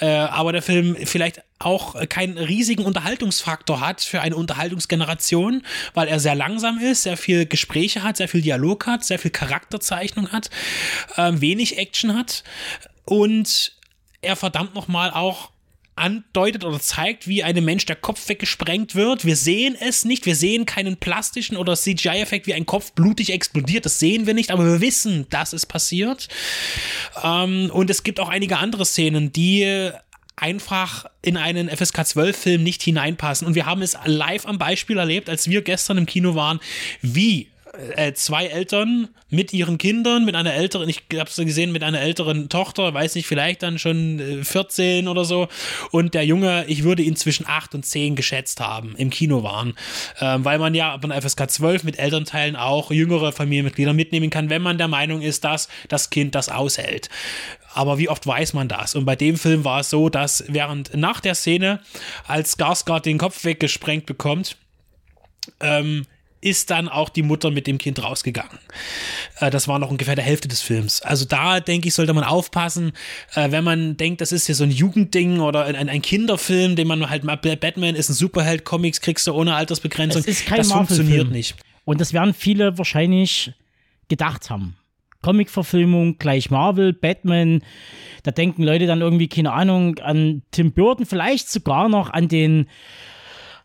äh, 0.00 0.06
aber 0.06 0.52
der 0.52 0.60
Film 0.60 0.96
vielleicht 1.04 1.42
auch 1.58 1.96
keinen 2.08 2.36
riesigen 2.36 2.84
Unterhaltungsfaktor 2.84 3.80
hat 3.80 4.02
für 4.02 4.20
eine 4.20 4.36
Unterhaltungsgeneration, 4.36 5.62
weil 5.94 6.08
er 6.08 6.20
sehr 6.20 6.34
langsam 6.34 6.78
ist, 6.78 7.04
sehr 7.04 7.16
viel 7.16 7.46
Gespräche 7.46 8.02
hat, 8.02 8.18
sehr 8.18 8.28
viel 8.28 8.42
Dialog 8.42 8.86
hat, 8.86 9.04
sehr 9.04 9.18
viel 9.18 9.30
Charakterzeichnung 9.30 10.32
hat, 10.32 10.50
äh, 11.16 11.32
wenig 11.36 11.78
Action 11.78 12.14
hat 12.14 12.44
und 13.04 13.72
er 14.20 14.36
verdammt 14.36 14.74
nochmal 14.74 15.10
auch 15.12 15.50
andeutet 15.96 16.64
oder 16.64 16.78
zeigt, 16.78 17.26
wie 17.26 17.42
einem 17.42 17.64
Mensch 17.64 17.86
der 17.86 17.96
Kopf 17.96 18.28
weggesprengt 18.28 18.94
wird. 18.94 19.24
Wir 19.24 19.36
sehen 19.36 19.76
es 19.78 20.04
nicht, 20.04 20.26
wir 20.26 20.36
sehen 20.36 20.66
keinen 20.66 20.98
plastischen 20.98 21.56
oder 21.56 21.74
CGI-Effekt, 21.74 22.46
wie 22.46 22.54
ein 22.54 22.66
Kopf 22.66 22.92
blutig 22.92 23.32
explodiert. 23.32 23.86
Das 23.86 23.98
sehen 23.98 24.26
wir 24.26 24.34
nicht, 24.34 24.50
aber 24.50 24.64
wir 24.64 24.80
wissen, 24.80 25.26
dass 25.30 25.52
es 25.52 25.64
passiert. 25.64 26.28
Ähm, 27.24 27.70
und 27.72 27.90
es 27.90 28.02
gibt 28.02 28.20
auch 28.20 28.28
einige 28.28 28.58
andere 28.58 28.84
Szenen, 28.84 29.32
die 29.32 29.90
einfach 30.36 31.06
in 31.22 31.38
einen 31.38 31.70
FSK 31.70 32.06
12 32.06 32.36
Film 32.36 32.62
nicht 32.62 32.82
hineinpassen. 32.82 33.46
Und 33.46 33.54
wir 33.54 33.66
haben 33.66 33.80
es 33.82 33.96
live 34.04 34.46
am 34.46 34.58
Beispiel 34.58 34.98
erlebt, 34.98 35.30
als 35.30 35.48
wir 35.48 35.62
gestern 35.62 35.96
im 35.96 36.06
Kino 36.06 36.34
waren, 36.34 36.60
wie 37.00 37.48
äh, 37.96 38.12
zwei 38.12 38.46
Eltern 38.46 39.08
mit 39.28 39.52
ihren 39.52 39.78
Kindern, 39.78 40.24
mit 40.24 40.34
einer 40.34 40.54
älteren, 40.54 40.88
ich 40.88 41.02
habe 41.14 41.28
es 41.28 41.36
gesehen, 41.36 41.72
mit 41.72 41.82
einer 41.82 42.00
älteren 42.00 42.48
Tochter, 42.48 42.94
weiß 42.94 43.14
nicht, 43.16 43.26
vielleicht 43.26 43.62
dann 43.62 43.78
schon 43.78 44.20
äh, 44.20 44.44
14 44.44 45.08
oder 45.08 45.24
so. 45.24 45.48
Und 45.90 46.14
der 46.14 46.24
Junge, 46.24 46.64
ich 46.68 46.84
würde 46.84 47.02
ihn 47.02 47.16
zwischen 47.16 47.46
8 47.46 47.74
und 47.74 47.84
10 47.84 48.16
geschätzt 48.16 48.60
haben, 48.60 48.94
im 48.96 49.10
Kino 49.10 49.42
waren. 49.42 49.74
Ähm, 50.20 50.44
weil 50.44 50.58
man 50.58 50.74
ja 50.74 50.98
von 51.00 51.12
FSK 51.12 51.50
12 51.50 51.84
mit 51.84 51.98
Elternteilen 51.98 52.56
auch 52.56 52.90
jüngere 52.90 53.32
Familienmitglieder 53.32 53.92
mitnehmen 53.92 54.30
kann, 54.30 54.50
wenn 54.50 54.62
man 54.62 54.78
der 54.78 54.88
Meinung 54.88 55.22
ist, 55.22 55.44
dass 55.44 55.68
das 55.88 56.10
Kind 56.10 56.34
das 56.34 56.48
aushält. 56.48 57.08
Aber 57.74 57.98
wie 57.98 58.08
oft 58.08 58.26
weiß 58.26 58.54
man 58.54 58.68
das? 58.68 58.94
Und 58.94 59.04
bei 59.04 59.16
dem 59.16 59.36
Film 59.36 59.64
war 59.64 59.80
es 59.80 59.90
so, 59.90 60.08
dass 60.08 60.44
während 60.48 60.94
nach 60.94 61.20
der 61.20 61.34
Szene, 61.34 61.80
als 62.26 62.56
Skarsgård 62.56 63.04
den 63.04 63.18
Kopf 63.18 63.44
weggesprengt 63.44 64.06
bekommt, 64.06 64.56
ähm, 65.60 66.06
ist 66.46 66.70
dann 66.70 66.88
auch 66.88 67.08
die 67.08 67.22
Mutter 67.22 67.50
mit 67.50 67.66
dem 67.66 67.76
Kind 67.76 68.00
rausgegangen. 68.00 68.58
Äh, 69.40 69.50
das 69.50 69.66
war 69.66 69.80
noch 69.80 69.90
ungefähr 69.90 70.14
der 70.14 70.24
Hälfte 70.24 70.46
des 70.46 70.62
Films. 70.62 71.02
Also 71.02 71.24
da, 71.24 71.58
denke 71.58 71.88
ich, 71.88 71.94
sollte 71.94 72.14
man 72.14 72.22
aufpassen, 72.22 72.92
äh, 73.34 73.50
wenn 73.50 73.64
man 73.64 73.96
denkt, 73.96 74.20
das 74.20 74.30
ist 74.30 74.46
hier 74.46 74.54
so 74.54 74.62
ein 74.62 74.70
Jugendding 74.70 75.40
oder 75.40 75.64
ein, 75.64 75.88
ein 75.88 76.02
Kinderfilm, 76.02 76.76
den 76.76 76.86
man 76.86 77.10
halt 77.10 77.24
mal, 77.24 77.36
Batman 77.36 77.96
ist 77.96 78.08
ein 78.08 78.14
Superheld, 78.14 78.64
Comics 78.64 79.00
kriegst 79.00 79.26
du 79.26 79.32
ohne 79.32 79.56
Altersbegrenzung. 79.56 80.20
Es 80.20 80.28
ist 80.28 80.46
kein 80.46 80.58
das 80.58 80.70
funktioniert 80.70 81.30
nicht. 81.30 81.56
Und 81.84 82.00
das 82.00 82.12
werden 82.12 82.32
viele 82.32 82.78
wahrscheinlich 82.78 83.52
gedacht 84.08 84.48
haben. 84.48 84.76
Comic-Verfilmung 85.22 86.18
gleich 86.18 86.50
Marvel, 86.50 86.92
Batman. 86.92 87.62
Da 88.22 88.30
denken 88.30 88.62
Leute 88.62 88.86
dann 88.86 89.00
irgendwie, 89.00 89.26
keine 89.26 89.52
Ahnung, 89.52 89.98
an 89.98 90.42
Tim 90.52 90.72
Burton, 90.72 91.06
vielleicht 91.06 91.50
sogar 91.50 91.88
noch 91.88 92.10
an 92.10 92.28
den 92.28 92.68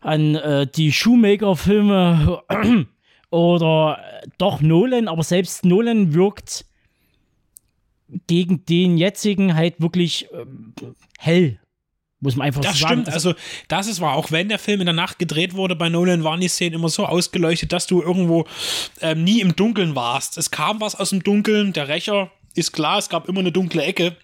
an 0.02 0.34
äh, 0.34 0.66
die 0.66 0.92
Shoemaker-Filme 0.92 2.42
oder 3.30 3.98
doch 4.38 4.60
Nolan, 4.60 5.08
aber 5.08 5.22
selbst 5.22 5.64
Nolan 5.64 6.14
wirkt 6.14 6.66
gegen 8.26 8.64
den 8.66 8.98
jetzigen 8.98 9.54
halt 9.54 9.80
wirklich 9.80 10.30
äh, 10.32 10.44
hell. 11.18 11.58
Muss 12.20 12.36
man 12.36 12.46
einfach 12.46 12.60
das 12.60 12.78
so 12.78 12.86
sagen. 12.86 13.04
Das 13.04 13.14
stimmt, 13.14 13.34
also 13.34 13.34
das 13.66 13.88
ist 13.88 14.00
wahr. 14.00 14.14
Auch 14.14 14.30
wenn 14.30 14.48
der 14.48 14.60
Film 14.60 14.80
in 14.80 14.86
der 14.86 14.94
Nacht 14.94 15.18
gedreht 15.18 15.54
wurde, 15.54 15.74
bei 15.74 15.88
Nolan 15.88 16.22
waren 16.22 16.40
die 16.40 16.48
Szenen 16.48 16.74
immer 16.74 16.88
so 16.88 17.04
ausgeleuchtet, 17.04 17.72
dass 17.72 17.88
du 17.88 18.00
irgendwo 18.00 18.46
ähm, 19.00 19.24
nie 19.24 19.40
im 19.40 19.56
Dunkeln 19.56 19.96
warst. 19.96 20.38
Es 20.38 20.52
kam 20.52 20.80
was 20.80 20.94
aus 20.94 21.10
dem 21.10 21.24
Dunkeln, 21.24 21.72
der 21.72 21.88
Rächer 21.88 22.30
ist 22.54 22.72
klar, 22.72 22.98
es 22.98 23.08
gab 23.08 23.28
immer 23.28 23.40
eine 23.40 23.50
dunkle 23.50 23.82
Ecke. 23.82 24.16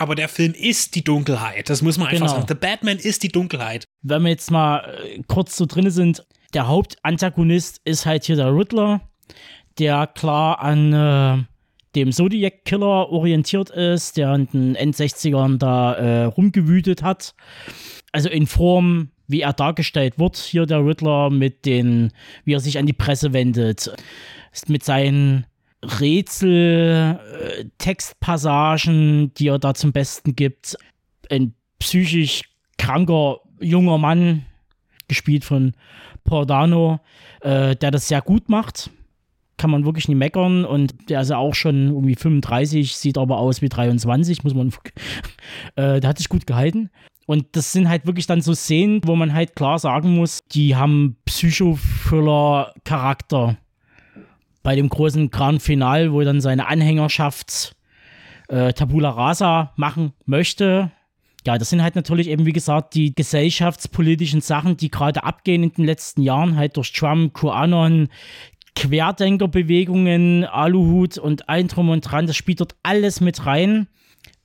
Aber 0.00 0.14
der 0.14 0.28
Film 0.28 0.54
ist 0.54 0.94
die 0.94 1.04
Dunkelheit. 1.04 1.68
Das 1.68 1.82
muss 1.82 1.98
man 1.98 2.06
einfach 2.06 2.20
genau. 2.20 2.32
sagen. 2.32 2.46
The 2.48 2.54
Batman 2.54 2.96
ist 2.96 3.22
die 3.22 3.28
Dunkelheit. 3.28 3.84
Wenn 4.00 4.22
wir 4.22 4.30
jetzt 4.30 4.50
mal 4.50 4.78
äh, 4.78 5.20
kurz 5.28 5.58
so 5.58 5.66
drin 5.66 5.90
sind, 5.90 6.26
der 6.54 6.68
Hauptantagonist 6.68 7.82
ist 7.84 8.06
halt 8.06 8.24
hier 8.24 8.36
der 8.36 8.56
Riddler, 8.56 9.02
der 9.78 10.06
klar 10.06 10.60
an 10.60 10.94
äh, 10.94 11.44
dem 11.94 12.12
Zodiac 12.12 12.64
Killer 12.64 13.10
orientiert 13.10 13.68
ist, 13.68 14.16
der 14.16 14.34
in 14.34 14.46
den 14.46 14.74
End-60ern 14.74 15.58
da 15.58 15.92
äh, 15.92 16.24
rumgewütet 16.24 17.02
hat. 17.02 17.34
Also 18.10 18.30
in 18.30 18.46
Form, 18.46 19.10
wie 19.28 19.42
er 19.42 19.52
dargestellt 19.52 20.18
wird, 20.18 20.38
hier 20.38 20.64
der 20.64 20.82
Riddler 20.82 21.28
mit 21.28 21.66
den, 21.66 22.10
wie 22.44 22.54
er 22.54 22.60
sich 22.60 22.78
an 22.78 22.86
die 22.86 22.94
Presse 22.94 23.34
wendet, 23.34 23.92
mit 24.66 24.82
seinen 24.82 25.44
Rätsel, 25.82 27.18
äh, 27.40 27.64
Textpassagen, 27.78 29.32
die 29.34 29.48
er 29.48 29.58
da 29.58 29.74
zum 29.74 29.92
Besten 29.92 30.36
gibt. 30.36 30.76
Ein 31.30 31.54
psychisch 31.78 32.42
kranker 32.78 33.40
junger 33.60 33.98
Mann, 33.98 34.46
gespielt 35.08 35.44
von 35.44 35.74
Pordano, 36.24 37.00
äh, 37.40 37.76
der 37.76 37.90
das 37.90 38.08
sehr 38.08 38.22
gut 38.22 38.48
macht 38.48 38.90
kann 39.60 39.70
man 39.70 39.84
wirklich 39.84 40.08
nicht 40.08 40.16
meckern 40.16 40.64
und 40.64 41.10
der 41.10 41.20
ist 41.20 41.28
ja 41.28 41.36
auch 41.36 41.54
schon 41.54 41.88
irgendwie 41.88 42.14
35, 42.14 42.96
sieht 42.96 43.18
aber 43.18 43.36
aus 43.36 43.60
wie 43.60 43.68
23, 43.68 44.42
muss 44.42 44.54
man, 44.54 44.72
äh, 45.76 46.00
der 46.00 46.08
hat 46.08 46.16
sich 46.16 46.30
gut 46.30 46.46
gehalten. 46.46 46.88
Und 47.26 47.44
das 47.52 47.72
sind 47.72 47.90
halt 47.90 48.06
wirklich 48.06 48.26
dann 48.26 48.40
so 48.40 48.54
Szenen, 48.54 49.02
wo 49.04 49.16
man 49.16 49.34
halt 49.34 49.54
klar 49.54 49.78
sagen 49.78 50.16
muss, 50.16 50.40
die 50.50 50.76
haben 50.76 51.18
Psychofüller-Charakter. 51.26 53.58
Bei 54.62 54.76
dem 54.76 54.88
großen 54.88 55.30
Grand 55.30 55.62
Final, 55.62 56.12
wo 56.12 56.20
dann 56.22 56.40
seine 56.40 56.66
Anhängerschaft 56.66 57.74
äh, 58.48 58.72
Tabula 58.72 59.10
Rasa 59.10 59.72
machen 59.76 60.12
möchte. 60.26 60.90
Ja, 61.46 61.56
das 61.56 61.70
sind 61.70 61.82
halt 61.82 61.96
natürlich 61.96 62.28
eben, 62.28 62.44
wie 62.44 62.52
gesagt, 62.52 62.94
die 62.94 63.14
gesellschaftspolitischen 63.14 64.42
Sachen, 64.42 64.76
die 64.76 64.90
gerade 64.90 65.24
abgehen 65.24 65.62
in 65.62 65.72
den 65.72 65.86
letzten 65.86 66.22
Jahren, 66.22 66.56
halt 66.56 66.76
durch 66.76 66.92
Trump, 66.92 67.32
QAnon, 67.32 68.08
Querdenkerbewegungen, 68.76 70.44
Aluhut 70.44 71.16
und 71.16 71.48
ein 71.48 71.68
Drum 71.68 71.88
und 71.88 72.02
Dran, 72.02 72.26
das 72.26 72.36
spielt 72.36 72.60
dort 72.60 72.76
alles 72.82 73.20
mit 73.20 73.46
rein. 73.46 73.88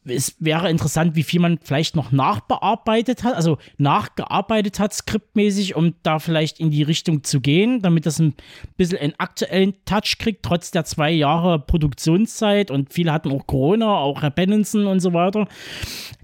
Es 0.05 0.35
wäre 0.39 0.69
interessant, 0.69 1.15
wie 1.15 1.23
viel 1.23 1.39
man 1.39 1.59
vielleicht 1.63 1.95
noch 1.95 2.11
nachbearbeitet 2.11 3.23
hat, 3.23 3.35
also 3.35 3.57
nachgearbeitet 3.77 4.79
hat, 4.79 4.93
skriptmäßig, 4.93 5.75
um 5.75 5.95
da 6.03 6.19
vielleicht 6.19 6.59
in 6.59 6.69
die 6.69 6.83
Richtung 6.83 7.23
zu 7.23 7.41
gehen, 7.41 7.81
damit 7.81 8.05
das 8.05 8.19
ein 8.19 8.35
bisschen 8.77 8.99
einen 8.99 9.15
aktuellen 9.17 9.73
Touch 9.85 10.17
kriegt, 10.19 10.43
trotz 10.43 10.71
der 10.71 10.85
zwei 10.85 11.11
Jahre 11.11 11.59
Produktionszeit 11.59 12.71
und 12.71 12.93
viele 12.93 13.11
hatten 13.11 13.31
auch 13.31 13.47
Corona, 13.47 13.97
auch 13.97 14.21
Herr 14.21 14.31
Benenson 14.31 14.87
und 14.87 14.99
so 14.99 15.13
weiter 15.13 15.47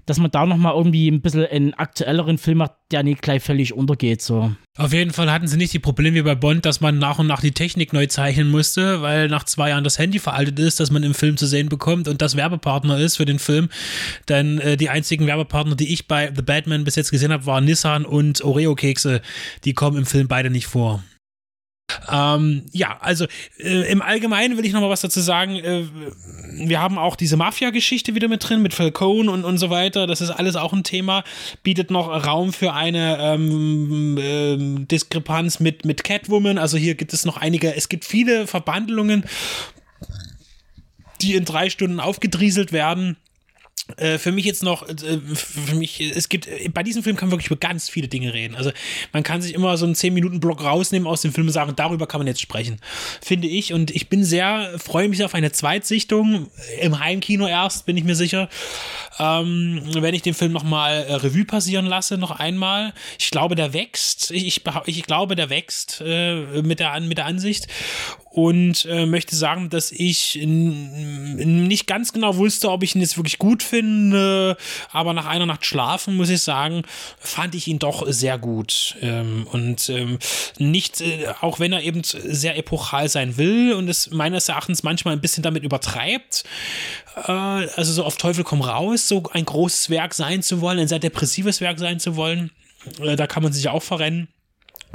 dass 0.06 0.18
man 0.18 0.30
da 0.30 0.46
nochmal 0.46 0.74
irgendwie 0.74 1.08
ein 1.08 1.20
bisschen 1.20 1.46
einen 1.46 1.74
aktuelleren 1.74 2.38
Film 2.38 2.58
macht, 2.58 2.72
der 2.90 3.02
nicht 3.02 3.22
gleich 3.22 3.42
völlig 3.42 3.72
untergeht. 3.72 4.22
So. 4.22 4.52
Auf 4.76 4.92
jeden 4.92 5.12
Fall 5.12 5.30
hatten 5.30 5.46
sie 5.46 5.56
nicht 5.56 5.72
die 5.72 5.78
Probleme 5.78 6.16
wie 6.16 6.22
bei 6.22 6.34
Bond, 6.34 6.64
dass 6.64 6.80
man 6.80 6.98
nach 6.98 7.18
und 7.18 7.26
nach 7.26 7.40
die 7.40 7.52
Technik 7.52 7.92
neu 7.92 8.06
zeichnen 8.06 8.50
musste, 8.50 9.02
weil 9.02 9.28
nach 9.28 9.44
zwei 9.44 9.70
Jahren 9.70 9.84
das 9.84 9.98
Handy 9.98 10.18
veraltet 10.18 10.58
ist, 10.58 10.80
das 10.80 10.90
man 10.90 11.02
im 11.02 11.14
Film 11.14 11.36
zu 11.36 11.46
sehen 11.46 11.68
bekommt 11.68 12.08
und 12.08 12.22
das 12.22 12.36
Werbepartner 12.36 12.98
ist 12.98 13.16
für 13.16 13.24
den 13.24 13.38
Film. 13.38 13.68
Denn 14.28 14.58
äh, 14.58 14.76
die 14.76 14.88
einzigen 14.88 15.26
Werbepartner, 15.26 15.76
die 15.76 15.92
ich 15.92 16.08
bei 16.08 16.32
The 16.34 16.42
Batman 16.42 16.84
bis 16.84 16.96
jetzt 16.96 17.10
gesehen 17.10 17.32
habe, 17.32 17.46
waren 17.46 17.64
Nissan 17.64 18.04
und 18.04 18.42
Oreo-Kekse. 18.42 19.22
Die 19.64 19.74
kommen 19.74 19.98
im 19.98 20.06
Film 20.06 20.28
beide 20.28 20.50
nicht 20.50 20.66
vor. 20.66 21.02
Ähm, 22.10 22.66
ja, 22.72 22.98
also 23.00 23.26
äh, 23.58 23.90
im 23.90 24.02
Allgemeinen 24.02 24.56
will 24.56 24.64
ich 24.64 24.72
noch 24.72 24.80
mal 24.80 24.90
was 24.90 25.02
dazu 25.02 25.20
sagen. 25.20 25.56
Äh, 25.56 25.84
wir 26.66 26.80
haben 26.80 26.98
auch 26.98 27.16
diese 27.16 27.36
Mafia-Geschichte 27.36 28.14
wieder 28.14 28.28
mit 28.28 28.48
drin, 28.48 28.62
mit 28.62 28.74
Falcone 28.74 29.30
und, 29.30 29.44
und 29.44 29.58
so 29.58 29.70
weiter. 29.70 30.06
Das 30.06 30.20
ist 30.20 30.30
alles 30.30 30.56
auch 30.56 30.72
ein 30.72 30.84
Thema. 30.84 31.24
Bietet 31.62 31.90
noch 31.90 32.08
Raum 32.26 32.52
für 32.52 32.72
eine 32.72 33.18
ähm, 33.20 34.18
äh, 34.18 34.86
Diskrepanz 34.86 35.60
mit, 35.60 35.84
mit 35.84 36.04
Catwoman. 36.04 36.58
Also 36.58 36.76
hier 36.76 36.94
gibt 36.94 37.12
es 37.12 37.24
noch 37.24 37.36
einige, 37.36 37.74
es 37.74 37.88
gibt 37.88 38.04
viele 38.04 38.46
Verbandelungen, 38.46 39.24
die 41.20 41.34
in 41.34 41.44
drei 41.44 41.70
Stunden 41.70 42.00
aufgedrieselt 42.00 42.72
werden. 42.72 43.16
Äh, 43.96 44.18
für 44.18 44.30
mich 44.30 44.44
jetzt 44.44 44.62
noch, 44.62 44.88
äh, 44.88 45.18
für 45.34 45.74
mich, 45.74 46.00
es 46.00 46.28
gibt, 46.28 46.48
bei 46.72 46.82
diesem 46.82 47.02
Film 47.02 47.16
kann 47.16 47.28
man 47.28 47.32
wirklich 47.32 47.50
über 47.50 47.58
ganz 47.58 47.88
viele 47.88 48.06
Dinge 48.06 48.32
reden. 48.32 48.54
Also 48.54 48.70
man 49.12 49.22
kann 49.22 49.42
sich 49.42 49.54
immer 49.54 49.76
so 49.76 49.84
einen 49.84 49.94
10-Minuten-Block 49.94 50.62
rausnehmen 50.62 51.08
aus 51.08 51.22
dem 51.22 51.32
Film 51.32 51.48
und 51.48 51.52
sagen, 51.52 51.72
darüber 51.74 52.06
kann 52.06 52.20
man 52.20 52.28
jetzt 52.28 52.40
sprechen, 52.40 52.80
finde 53.20 53.48
ich. 53.48 53.72
Und 53.72 53.90
ich 53.90 54.08
bin 54.08 54.24
sehr, 54.24 54.78
freue 54.78 55.08
mich 55.08 55.24
auf 55.24 55.34
eine 55.34 55.50
Zweitsichtung, 55.52 56.48
im 56.80 57.00
Heimkino 57.00 57.46
erst, 57.46 57.84
bin 57.84 57.96
ich 57.96 58.04
mir 58.04 58.14
sicher. 58.14 58.48
Ähm, 59.18 59.82
wenn 59.94 60.14
ich 60.14 60.22
den 60.22 60.34
Film 60.34 60.52
nochmal 60.52 61.04
äh, 61.04 61.14
Revue 61.14 61.44
passieren 61.44 61.86
lasse, 61.86 62.18
noch 62.18 62.30
einmal. 62.30 62.94
Ich 63.18 63.30
glaube, 63.30 63.56
der 63.56 63.72
wächst. 63.72 64.30
Ich, 64.30 64.46
ich, 64.46 64.62
ich 64.86 65.02
glaube, 65.02 65.34
der 65.34 65.50
wächst 65.50 66.02
äh, 66.04 66.62
mit, 66.62 66.78
der, 66.78 66.98
mit 67.00 67.18
der 67.18 67.26
Ansicht 67.26 67.66
und 68.32 68.86
äh, 68.86 69.04
möchte 69.04 69.36
sagen, 69.36 69.68
dass 69.68 69.92
ich 69.92 70.38
nicht 70.42 71.86
ganz 71.86 72.14
genau 72.14 72.36
wusste, 72.36 72.70
ob 72.70 72.82
ich 72.82 72.94
ihn 72.94 73.02
jetzt 73.02 73.18
wirklich 73.18 73.38
gut 73.38 73.62
finde, 73.62 74.56
aber 74.90 75.12
nach 75.12 75.26
einer 75.26 75.44
Nacht 75.44 75.66
schlafen, 75.66 76.16
muss 76.16 76.30
ich 76.30 76.40
sagen, 76.40 76.82
fand 77.18 77.54
ich 77.54 77.66
ihn 77.68 77.78
doch 77.78 78.06
sehr 78.08 78.38
gut. 78.38 78.96
Ähm, 79.02 79.46
und 79.52 79.86
ähm, 79.90 80.18
nicht, 80.58 81.02
äh, 81.02 81.26
auch 81.42 81.60
wenn 81.60 81.74
er 81.74 81.82
eben 81.82 82.02
sehr 82.04 82.56
epochal 82.56 83.10
sein 83.10 83.36
will 83.36 83.74
und 83.74 83.88
es 83.88 84.10
meines 84.10 84.48
Erachtens 84.48 84.82
manchmal 84.82 85.14
ein 85.14 85.20
bisschen 85.20 85.42
damit 85.42 85.62
übertreibt, 85.62 86.44
äh, 87.26 87.32
also 87.32 87.92
so 87.92 88.04
auf 88.04 88.16
Teufel 88.16 88.44
komm 88.44 88.62
raus, 88.62 89.08
so 89.08 89.24
ein 89.32 89.44
großes 89.44 89.90
Werk 89.90 90.14
sein 90.14 90.42
zu 90.42 90.62
wollen, 90.62 90.78
ein 90.78 90.88
sehr 90.88 91.00
depressives 91.00 91.60
Werk 91.60 91.78
sein 91.78 92.00
zu 92.00 92.16
wollen, 92.16 92.50
äh, 92.98 93.14
da 93.14 93.26
kann 93.26 93.42
man 93.42 93.52
sich 93.52 93.68
auch 93.68 93.82
verrennen 93.82 94.28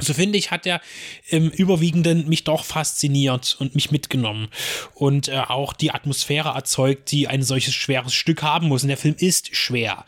so 0.00 0.14
finde 0.14 0.38
ich, 0.38 0.50
hat 0.50 0.66
er 0.66 0.80
im 1.28 1.50
Überwiegenden 1.50 2.28
mich 2.28 2.44
doch 2.44 2.64
fasziniert 2.64 3.56
und 3.58 3.74
mich 3.74 3.90
mitgenommen 3.90 4.48
und 4.94 5.28
äh, 5.28 5.40
auch 5.48 5.72
die 5.72 5.90
Atmosphäre 5.90 6.50
erzeugt, 6.50 7.10
die 7.10 7.28
ein 7.28 7.42
solches 7.42 7.74
schweres 7.74 8.14
Stück 8.14 8.42
haben 8.42 8.68
muss. 8.68 8.82
Und 8.82 8.88
der 8.88 8.96
Film 8.96 9.16
ist 9.18 9.54
schwer. 9.56 10.04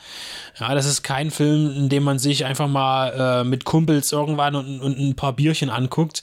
Ja, 0.59 0.75
das 0.75 0.87
ist 0.87 1.03
kein 1.03 1.31
Film, 1.31 1.75
in 1.75 1.89
dem 1.89 2.03
man 2.03 2.19
sich 2.19 2.45
einfach 2.45 2.69
mal 2.69 3.41
äh, 3.41 3.45
mit 3.45 3.65
Kumpels 3.65 4.13
irgendwann 4.13 4.55
und, 4.55 4.81
und, 4.81 4.99
ein 4.99 5.17
paar 5.17 5.33
Bierchen 5.33 5.71
anguckt. 5.71 6.23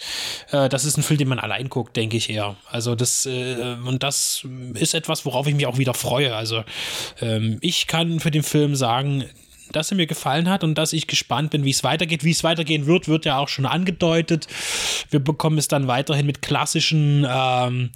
Äh, 0.51 0.69
das 0.69 0.85
ist 0.85 0.97
ein 0.97 1.03
Film, 1.03 1.17
den 1.17 1.27
man 1.27 1.39
allein 1.39 1.69
guckt, 1.69 1.95
denke 1.97 2.17
ich 2.17 2.29
eher. 2.29 2.55
Also 2.69 2.95
das 2.95 3.25
äh, 3.25 3.75
und 3.85 4.03
das 4.03 4.45
ist 4.75 4.93
etwas, 4.93 5.25
worauf 5.25 5.47
ich 5.47 5.55
mich 5.55 5.65
auch 5.65 5.77
wieder 5.77 5.93
freue. 5.93 6.35
Also 6.35 6.63
ähm, 7.21 7.57
ich 7.61 7.87
kann 7.87 8.19
für 8.19 8.31
den 8.31 8.43
Film 8.43 8.75
sagen, 8.75 9.25
dass 9.71 9.91
er 9.91 9.97
mir 9.97 10.07
gefallen 10.07 10.49
hat 10.49 10.63
und 10.63 10.75
dass 10.75 10.93
ich 10.93 11.07
gespannt 11.07 11.51
bin, 11.51 11.63
wie 11.63 11.71
es 11.71 11.83
weitergeht. 11.83 12.23
Wie 12.23 12.31
es 12.31 12.43
weitergehen 12.43 12.85
wird, 12.85 13.07
wird 13.07 13.25
ja 13.25 13.37
auch 13.37 13.49
schon 13.49 13.65
angedeutet. 13.65 14.47
Wir 15.09 15.19
bekommen 15.19 15.57
es 15.57 15.67
dann 15.67 15.87
weiterhin 15.87 16.25
mit 16.25 16.41
klassischen 16.41 17.25
ähm, 17.29 17.91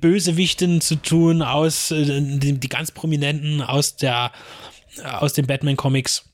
Bösewichten 0.00 0.80
zu 0.80 0.96
tun 0.96 1.42
aus 1.42 1.90
äh, 1.90 2.20
die, 2.20 2.58
die, 2.58 2.68
ganz 2.68 2.90
prominenten 2.90 3.60
aus 3.62 3.96
der 3.96 4.32
aus 5.02 5.32
den 5.32 5.46
Batman 5.46 5.76
Comics. 5.76 6.24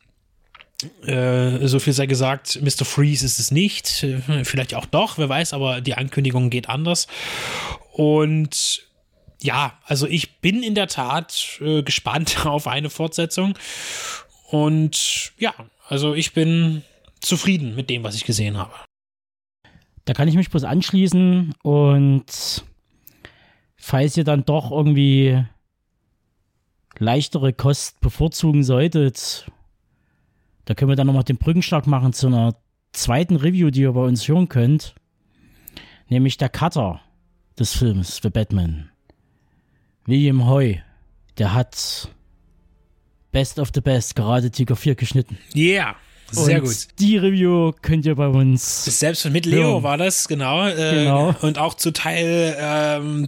Äh, 1.05 1.67
so 1.67 1.79
viel 1.79 1.93
sei 1.93 2.07
gesagt, 2.07 2.61
Mr. 2.63 2.85
Freeze 2.85 3.25
ist 3.25 3.39
es 3.39 3.51
nicht. 3.51 4.03
Äh, 4.03 4.45
vielleicht 4.45 4.75
auch 4.75 4.87
doch, 4.87 5.19
wer 5.19 5.29
weiß, 5.29 5.53
aber 5.53 5.81
die 5.81 5.95
Ankündigung 5.95 6.51
geht 6.51 6.69
anders. 6.69 7.07
Und 7.93 8.83
ja, 9.43 9.79
also 9.85 10.07
ich 10.07 10.41
bin 10.41 10.63
in 10.63 10.75
der 10.75 10.87
Tat 10.87 11.59
äh, 11.61 11.83
gespannt 11.83 12.45
auf 12.47 12.67
eine 12.67 12.91
Fortsetzung. 12.91 13.55
Und 14.51 15.33
ja, 15.39 15.55
also 15.89 16.15
ich 16.15 16.33
bin 16.33 16.83
zufrieden 17.21 17.75
mit 17.75 17.91
dem, 17.91 18.03
was 18.03 18.15
ich 18.15 18.25
gesehen 18.25 18.57
habe. 18.57 18.73
Da 20.05 20.15
kann 20.15 20.29
ich 20.29 20.35
mich 20.35 20.51
bloß 20.51 20.65
anschließen 20.65 21.55
und 21.63 22.65
falls 23.77 24.17
ihr 24.17 24.25
dann 24.25 24.45
doch 24.45 24.71
irgendwie 24.71 25.45
leichtere 26.99 27.53
Kost 27.53 28.01
bevorzugen 28.01 28.65
solltet, 28.65 29.47
da 30.65 30.75
können 30.75 30.91
wir 30.91 30.97
dann 30.97 31.07
nochmal 31.07 31.25
den 31.25 31.37
Brückenschlag 31.37 31.87
machen 31.87 32.13
zu 32.13 32.27
einer 32.27 32.57
zweiten 32.93 33.37
Review, 33.37 33.71
die 33.71 33.83
ihr 33.83 33.93
bei 33.93 34.03
uns 34.03 34.27
hören 34.27 34.49
könnt. 34.49 34.95
Nämlich 36.09 36.39
der 36.39 36.49
Cutter 36.49 37.01
des 37.59 37.77
Films 37.77 38.19
für 38.19 38.31
Batman. 38.31 38.90
William 40.11 40.49
Hoy, 40.49 40.83
der 41.39 41.55
hat 41.55 42.09
Best 43.31 43.61
of 43.61 43.69
the 43.73 43.81
Best 43.81 44.17
gerade 44.17 44.51
Tiger 44.51 44.75
4 44.75 44.97
geschnitten. 44.97 45.39
Yeah. 45.55 45.95
Sehr 46.33 46.61
und 46.61 46.69
gut. 46.69 46.89
Die 46.99 47.17
Review 47.17 47.71
könnt 47.81 48.07
ihr 48.07 48.17
bei 48.17 48.27
uns. 48.27 48.87
Selbst 48.87 49.25
mit 49.31 49.47
Leo 49.47 49.75
hören. 49.75 49.83
war 49.85 49.99
das, 49.99 50.27
genau. 50.27 50.67
Äh, 50.67 51.05
genau. 51.05 51.37
Und 51.43 51.59
auch 51.59 51.75
zu 51.75 51.93
Teil 51.93 52.57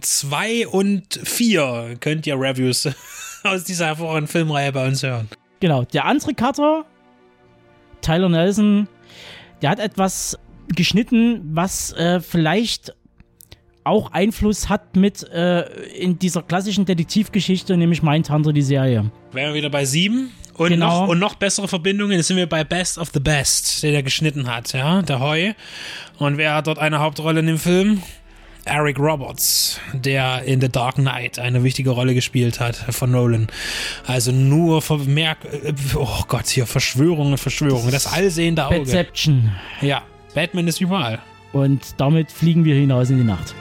2 0.01 0.49
ähm, 0.49 0.67
und 0.71 1.19
4 1.23 1.95
könnt 2.01 2.27
ihr 2.27 2.35
Reviews 2.35 2.89
aus 3.43 3.63
dieser 3.63 3.85
hervorragenden 3.85 4.27
Filmreihe 4.27 4.73
bei 4.73 4.85
uns 4.85 5.03
hören. 5.03 5.29
Genau. 5.61 5.85
Der 5.85 6.03
andere 6.03 6.33
Cutter, 6.33 6.85
Tyler 8.01 8.27
Nelson, 8.27 8.89
der 9.61 9.69
hat 9.69 9.79
etwas 9.79 10.37
geschnitten, 10.67 11.39
was 11.55 11.93
äh, 11.93 12.19
vielleicht 12.19 12.93
auch 13.83 14.11
Einfluss 14.11 14.69
hat 14.69 14.95
mit 14.95 15.23
äh, 15.31 15.61
in 15.93 16.19
dieser 16.19 16.41
klassischen 16.41 16.85
Detektivgeschichte, 16.85 17.77
nämlich 17.77 18.03
Mindhunter, 18.03 18.53
die 18.53 18.61
Serie. 18.61 19.11
Wären 19.31 19.49
wir 19.49 19.53
wieder 19.55 19.69
bei 19.69 19.85
sieben 19.85 20.31
und, 20.55 20.69
genau. 20.69 21.01
noch, 21.01 21.07
und 21.09 21.19
noch 21.19 21.35
bessere 21.35 21.67
Verbindungen. 21.67 22.17
Jetzt 22.17 22.27
sind 22.27 22.37
wir 22.37 22.47
bei 22.47 22.63
Best 22.63 22.97
of 22.97 23.09
the 23.13 23.19
Best, 23.19 23.83
der 23.83 23.91
der 23.91 24.03
geschnitten 24.03 24.47
hat, 24.47 24.73
ja, 24.73 25.01
der 25.01 25.19
Hoy. 25.19 25.55
Und 26.19 26.37
wer 26.37 26.55
hat 26.55 26.67
dort 26.67 26.79
eine 26.79 26.99
Hauptrolle 26.99 27.39
in 27.39 27.47
dem 27.47 27.57
Film? 27.57 28.01
Eric 28.65 28.97
Roberts, 28.97 29.79
der 29.93 30.43
in 30.43 30.61
The 30.61 30.69
Dark 30.69 30.95
Knight 30.95 31.37
eine 31.37 31.63
wichtige 31.63 31.89
Rolle 31.89 32.13
gespielt 32.13 32.61
hat 32.61 32.77
von 32.77 33.11
Nolan. 33.11 33.47
Also 34.07 34.31
nur 34.31 34.81
Vermerk, 34.81 35.39
äh, 35.51 35.73
oh 35.95 36.23
Gott, 36.29 36.47
hier 36.47 36.65
Verschwörungen, 36.65 37.37
Verschwörungen, 37.37 37.91
das, 37.91 38.03
das 38.03 38.13
allsehende 38.13 38.65
Auge. 38.65 38.77
Perception. 38.77 39.51
Ja, 39.81 40.03
Batman 40.33 40.67
ist 40.67 40.79
überall. 40.79 41.19
Und 41.51 41.81
damit 41.97 42.31
fliegen 42.31 42.63
wir 42.63 42.75
hinaus 42.75 43.09
in 43.09 43.17
die 43.17 43.23
Nacht. 43.23 43.53